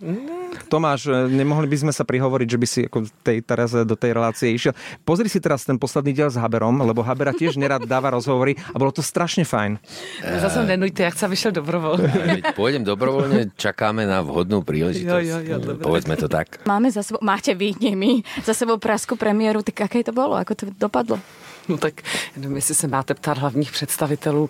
Tomáš, 0.68 1.08
e, 1.08 1.30
nemohli 1.30 1.68
by 1.68 1.78
sme 1.88 1.94
sa 1.94 2.04
prihovoriť, 2.08 2.48
že 2.48 2.58
by 2.60 2.68
si 2.68 2.80
ako 2.88 3.08
tej, 3.22 3.44
teraz 3.46 3.74
do 3.74 3.96
tej 3.96 4.12
relácie 4.16 4.52
išiel. 4.52 4.74
Pozri 5.04 5.28
si 5.30 5.40
teraz 5.40 5.64
ten 5.68 5.76
posledný 5.78 6.16
diel 6.16 6.30
s 6.32 6.38
Haberom, 6.40 6.82
lebo 6.82 7.06
Habera 7.06 7.36
tiež 7.36 7.60
nerad 7.60 7.84
dáva 7.86 8.14
rozhovory 8.14 8.58
a 8.72 8.76
bolo 8.78 8.92
to 8.92 9.06
strašne 9.06 9.44
fajn. 9.44 9.78
Zase 10.22 10.64
nenujte, 10.66 11.06
jak 11.06 11.16
sa 11.16 11.28
vyšiel 11.30 11.56
dobrovoľne. 11.56 12.10
Pôjdem 12.60 12.84
dobrovoľne, 12.84 13.54
čakáme 13.56 14.08
na 14.08 14.24
vhodnú 14.26 14.66
príležitosť. 14.66 15.26
Jo, 15.26 15.40
jo, 15.44 15.60
jo, 15.60 15.78
Povedzme 15.80 16.16
to 16.18 16.32
tak. 16.32 16.64
Máme 16.66 16.90
za 16.90 17.04
sebou, 17.06 17.22
máte 17.22 17.54
vy, 17.54 17.76
nie 17.80 17.94
my, 17.94 18.26
za 18.44 18.56
sebou 18.56 18.80
praskú 18.82 19.16
premiéru, 19.16 19.62
tak 19.62 19.86
aké 19.86 20.02
to 20.02 20.16
bolo, 20.16 20.38
ako 20.38 20.54
to 20.56 20.64
dopadlo? 20.76 21.20
No 21.70 21.78
tak 21.78 22.02
nevím, 22.38 22.56
jestli 22.56 22.76
se 22.76 22.88
máte 22.88 23.14
ptát 23.14 23.38
hlavních 23.38 23.72
představitelů 23.72 24.50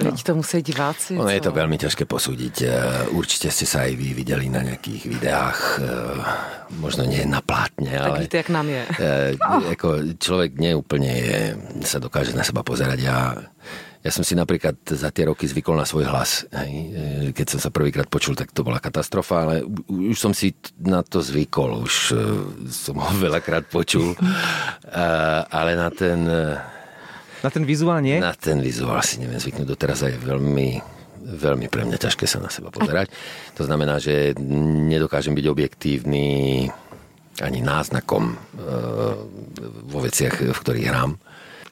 No. 0.00 0.16
to 0.16 0.32
musí 0.32 0.64
diváci. 0.64 1.20
Ono 1.20 1.28
co? 1.28 1.36
je 1.36 1.42
to 1.44 1.52
veľmi 1.52 1.76
ťažké 1.76 2.08
posúdiť. 2.08 2.54
E, 2.64 2.66
určite 3.12 3.52
ste 3.52 3.68
sa 3.68 3.84
aj 3.84 3.92
vy 3.92 4.16
videli 4.16 4.48
na 4.48 4.64
nejakých 4.64 5.02
videách, 5.04 5.58
e, 5.76 5.92
možno 6.80 7.04
nie 7.04 7.20
na 7.28 7.44
plátne, 7.44 7.92
tak 7.92 8.08
ale... 8.16 8.24
víte, 8.24 8.40
jak 8.40 8.48
nám 8.48 8.72
je. 8.72 8.82
Oh. 9.44 9.60
Ako 9.68 10.16
človek 10.16 10.56
neúplne 10.56 11.12
je, 11.12 11.40
sa 11.84 12.00
dokáže 12.00 12.32
na 12.32 12.40
seba 12.40 12.64
pozerať. 12.64 12.98
Ja, 13.04 13.36
ja 14.00 14.10
som 14.10 14.24
si 14.24 14.32
napríklad 14.32 14.80
za 14.88 15.12
tie 15.12 15.28
roky 15.28 15.44
zvykol 15.44 15.76
na 15.76 15.84
svoj 15.84 16.08
hlas. 16.08 16.48
Hej. 16.56 16.72
Keď 17.36 17.46
som 17.52 17.60
sa 17.60 17.68
prvýkrát 17.68 18.08
počul, 18.08 18.32
tak 18.32 18.50
to 18.50 18.64
bola 18.64 18.82
katastrofa, 18.82 19.44
ale 19.44 19.54
už 19.86 20.16
som 20.16 20.32
si 20.32 20.56
na 20.80 21.04
to 21.04 21.20
zvykol. 21.20 21.84
Už 21.84 21.94
som 22.66 22.96
ho 22.96 23.12
veľakrát 23.28 23.68
počul. 23.68 24.16
Ale 25.52 25.78
na 25.78 25.92
ten 25.92 26.26
na 27.42 27.50
ten 27.50 27.66
vizuál 27.66 28.00
nie? 28.00 28.22
Na 28.22 28.34
ten 28.34 28.62
vizuál 28.62 29.02
si 29.02 29.18
neviem 29.18 29.42
zvyknúť. 29.42 29.66
Doteraz 29.66 30.06
je 30.06 30.14
veľmi, 30.14 30.78
veľmi 31.26 31.66
pre 31.66 31.82
mňa 31.84 31.98
ťažké 31.98 32.24
sa 32.30 32.38
na 32.38 32.48
seba 32.48 32.70
pozerať. 32.70 33.10
To 33.58 33.66
znamená, 33.66 33.98
že 33.98 34.38
nedokážem 34.88 35.34
byť 35.34 35.46
objektívny 35.50 36.26
ani 37.40 37.60
náznakom 37.64 38.36
vo 39.88 39.98
veciach, 40.04 40.52
v 40.52 40.58
ktorých 40.58 40.88
hrám. 40.88 41.18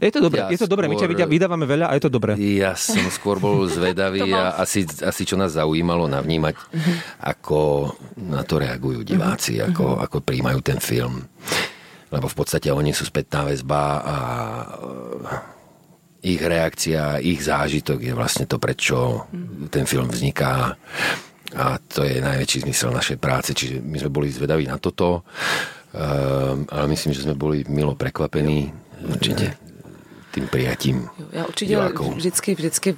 Je 0.01 0.09
to 0.09 0.25
dobré, 0.25 0.41
ja 0.41 0.49
je 0.49 0.65
to 0.65 0.71
dobré, 0.73 0.89
skôr, 0.89 1.13
my 1.13 1.21
ťa 1.21 1.29
vydávame 1.29 1.67
veľa 1.69 1.93
a 1.93 1.97
je 2.01 2.03
to 2.09 2.09
dobré. 2.09 2.33
Ja 2.41 2.73
som 2.73 3.05
skôr 3.13 3.37
bol 3.37 3.69
zvedavý 3.77 4.33
a 4.33 4.57
asi, 4.57 4.89
asi 4.89 5.29
čo 5.29 5.37
nás 5.37 5.53
zaujímalo 5.53 6.09
navnímať, 6.09 6.57
uh-huh. 6.57 6.95
ako 7.21 7.93
na 8.17 8.41
to 8.41 8.57
reagujú 8.57 9.05
diváci, 9.05 9.61
uh-huh. 9.61 9.69
ako, 9.69 9.85
ako 10.01 10.17
príjmajú 10.25 10.61
ten 10.65 10.81
film. 10.81 11.21
Lebo 12.09 12.27
v 12.33 12.37
podstate 12.37 12.73
oni 12.73 12.97
sú 12.97 13.05
spätná 13.05 13.45
väzba 13.45 13.83
a 14.01 14.17
ich 16.23 16.41
reakcia, 16.43 17.19
ich 17.19 17.41
zážitok 17.41 18.03
je 18.03 18.13
vlastne 18.15 18.45
to, 18.45 18.61
prečo 18.61 19.25
ten 19.73 19.89
film 19.89 20.09
vzniká. 20.09 20.77
A 21.51 21.65
to 21.83 22.07
je 22.07 22.23
najväčší 22.23 22.69
zmysel 22.69 22.95
našej 22.95 23.19
práce. 23.19 23.51
Čiže 23.57 23.83
my 23.83 23.97
sme 23.99 24.11
boli 24.13 24.31
zvedaví 24.31 24.69
na 24.71 24.79
toto, 24.79 25.27
ale 26.71 26.85
myslím, 26.93 27.11
že 27.17 27.25
sme 27.27 27.35
boli 27.35 27.65
milo 27.67 27.99
prekvapení. 27.99 28.71
Určite 29.01 29.57
tým 30.31 30.47
prijatím 30.47 31.09
Já 31.33 31.45
určitě 31.45 31.79
vždycky, 32.15 32.55
vždycky 32.55 32.97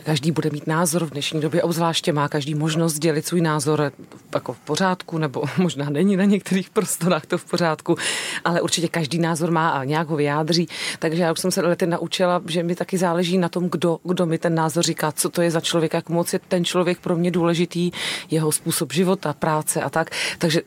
každý 0.00 0.30
bude 0.30 0.50
mít 0.50 0.66
názor 0.66 1.04
v 1.04 1.10
dnešní 1.10 1.40
době, 1.40 1.62
obzvláště 1.62 2.12
má 2.12 2.28
každý 2.28 2.54
možnost 2.54 2.98
dělit 2.98 3.26
svůj 3.26 3.40
názor 3.40 3.92
jako 4.34 4.52
v 4.52 4.58
pořádku, 4.58 5.18
nebo 5.18 5.42
možná 5.58 5.90
není 5.90 6.16
na 6.16 6.24
některých 6.24 6.70
prostorách 6.70 7.26
to 7.26 7.38
v 7.38 7.44
pořádku, 7.44 7.96
ale 8.44 8.60
určitě 8.60 8.88
každý 8.88 9.18
názor 9.18 9.50
má 9.50 9.70
a 9.70 9.84
nějak 9.84 10.08
ho 10.08 10.16
vyjádří. 10.16 10.68
Takže 10.98 11.22
já 11.22 11.32
už 11.32 11.40
jsem 11.40 11.50
se 11.50 11.60
lety 11.60 11.86
naučila, 11.86 12.42
že 12.46 12.62
mi 12.62 12.74
taky 12.74 12.98
záleží 12.98 13.38
na 13.38 13.48
tom, 13.48 13.68
kdo, 13.68 13.98
kdo 14.04 14.26
mi 14.26 14.38
ten 14.38 14.54
názor 14.54 14.84
říká, 14.84 15.12
co 15.12 15.28
to 15.28 15.42
je 15.42 15.50
za 15.50 15.60
člověk, 15.60 15.94
jak 15.94 16.08
moc 16.08 16.32
je 16.32 16.38
ten 16.48 16.64
člověk 16.64 17.00
pro 17.00 17.16
mě 17.16 17.30
důležitý, 17.30 17.90
jeho 18.30 18.52
způsob 18.52 18.92
života, 18.92 19.32
práce 19.32 19.82
a 19.82 19.90
tak. 19.90 20.10
Takže 20.38 20.62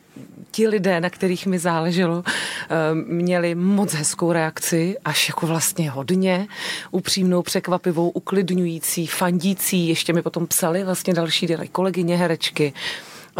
ti 0.56 0.68
lidé, 0.68 1.00
na 1.00 1.10
kterých 1.10 1.46
mi 1.46 1.58
záleželo, 1.58 2.24
eh, 2.24 2.94
měli 2.94 3.54
moc 3.54 3.92
hezkou 3.92 4.32
reakci, 4.32 4.96
až 5.04 5.28
jako 5.28 5.46
vlastně 5.46 5.90
hodně, 5.90 6.48
upřímnou, 6.90 7.42
překvapivou, 7.42 8.10
uklidňující, 8.10 9.06
fandící. 9.06 9.88
Ještě 9.88 10.12
mi 10.12 10.22
potom 10.22 10.46
psali 10.46 10.84
vlastně 10.84 11.14
další 11.14 11.48
kolegyně 11.72 12.16
herečky 12.16 12.72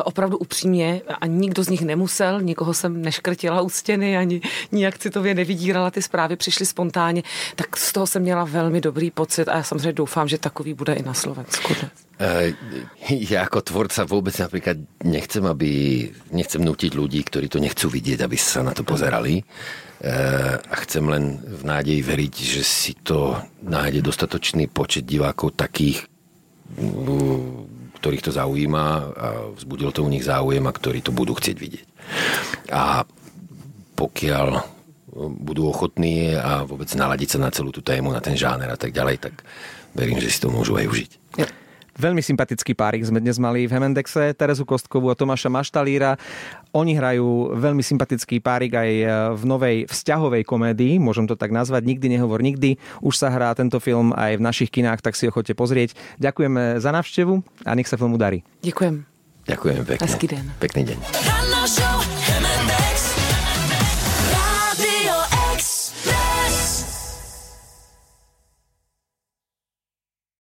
opravdu 0.04 0.38
upřímně 0.38 1.00
a 1.20 1.26
nikdo 1.26 1.64
z 1.64 1.68
nich 1.68 1.82
nemusel, 1.82 2.40
nikoho 2.40 2.74
jsem 2.74 3.02
neškrtila 3.02 3.60
u 3.60 3.68
stěny, 3.68 4.16
ani 4.16 4.40
nijak 4.72 4.98
citově 4.98 5.34
nevydírala, 5.34 5.90
ty 5.90 6.02
zprávy 6.02 6.36
přišly 6.36 6.66
spontánně, 6.66 7.22
tak 7.54 7.76
z 7.76 7.92
toho 7.92 8.06
jsem 8.06 8.22
měla 8.22 8.44
velmi 8.44 8.80
dobrý 8.80 9.10
pocit 9.10 9.48
a 9.48 9.56
já 9.56 9.62
samozřejmě 9.62 9.92
doufám, 9.92 10.28
že 10.28 10.38
takový 10.38 10.74
bude 10.74 10.92
i 10.92 11.02
na 11.02 11.14
Slovensku. 11.14 11.74
Uh, 12.16 12.52
ja 13.32 13.44
ako 13.44 13.60
tvorca 13.60 14.08
vôbec 14.08 14.32
napríklad 14.40 14.80
nechcem, 15.04 15.44
aby, 15.44 15.70
nechcem 16.32 16.64
nutiť 16.64 16.92
ľudí, 16.96 17.20
ktorí 17.24 17.46
to 17.52 17.60
nechcú 17.60 17.92
vidieť, 17.92 18.24
aby 18.24 18.36
sa 18.40 18.64
na 18.64 18.72
to 18.72 18.82
pozerali. 18.82 19.44
Uh, 20.00 20.56
a 20.60 20.74
chcem 20.84 21.04
len 21.04 21.40
v 21.40 21.62
nádeji 21.64 22.00
veriť, 22.00 22.34
že 22.36 22.62
si 22.64 22.92
to 22.96 23.36
nájde 23.64 24.04
dostatočný 24.04 24.68
počet 24.68 25.04
divákov 25.04 25.56
takých, 25.56 26.04
ktorých 28.00 28.24
to 28.24 28.32
zaujíma 28.32 28.84
a 29.16 29.28
vzbudilo 29.56 29.92
to 29.92 30.04
u 30.04 30.12
nich 30.12 30.24
záujem 30.24 30.64
a 30.64 30.76
ktorí 30.76 31.00
to 31.00 31.16
budú 31.16 31.32
chcieť 31.36 31.56
vidieť. 31.56 31.86
A 32.72 33.04
pokiaľ 33.96 34.76
budú 35.16 35.72
ochotní 35.72 36.36
a 36.36 36.68
vôbec 36.68 36.92
naladiť 36.92 37.36
sa 37.36 37.38
na 37.40 37.50
celú 37.50 37.72
tú 37.72 37.80
tému, 37.80 38.12
na 38.12 38.20
ten 38.20 38.36
žáner 38.36 38.68
a 38.68 38.76
tak 38.76 38.92
ďalej, 38.92 39.16
tak 39.16 39.34
verím, 39.96 40.20
že 40.20 40.28
si 40.28 40.38
to 40.44 40.52
môžu 40.52 40.76
aj 40.76 40.86
užiť. 40.92 41.10
Ja. 41.40 41.48
Veľmi 41.96 42.20
sympatický 42.20 42.76
párik 42.76 43.00
sme 43.08 43.24
dnes 43.24 43.40
mali 43.40 43.64
v 43.64 43.72
Hemendexe, 43.72 44.36
Terezu 44.36 44.68
Kostkovú 44.68 45.08
a 45.08 45.16
Tomáša 45.16 45.48
Maštalíra. 45.48 46.20
Oni 46.76 46.92
hrajú 46.92 47.56
veľmi 47.56 47.80
sympatický 47.80 48.44
párik 48.44 48.76
aj 48.76 48.90
v 49.32 49.42
novej 49.48 49.76
vzťahovej 49.88 50.44
komédii, 50.44 51.00
môžem 51.00 51.24
to 51.24 51.40
tak 51.40 51.56
nazvať, 51.56 51.88
Nikdy 51.88 52.20
nehovor 52.20 52.44
nikdy. 52.44 52.76
Už 53.00 53.16
sa 53.16 53.32
hrá 53.32 53.56
tento 53.56 53.80
film 53.80 54.12
aj 54.12 54.36
v 54.36 54.44
našich 54.44 54.68
kinách, 54.68 55.00
tak 55.00 55.16
si 55.16 55.24
ho 55.24 55.32
chodte 55.32 55.56
pozrieť. 55.56 55.96
Ďakujeme 56.20 56.84
za 56.84 56.92
návštevu 56.92 57.64
a 57.64 57.72
nech 57.72 57.88
sa 57.88 57.96
filmu 57.96 58.20
darí. 58.20 58.44
Ďakujem. 58.60 59.08
Ďakujem 59.48 59.76
pekne. 59.88 60.02
Hezký 60.04 60.26
deň. 60.28 60.44
Pekný 60.60 60.82
deň. 60.92 60.98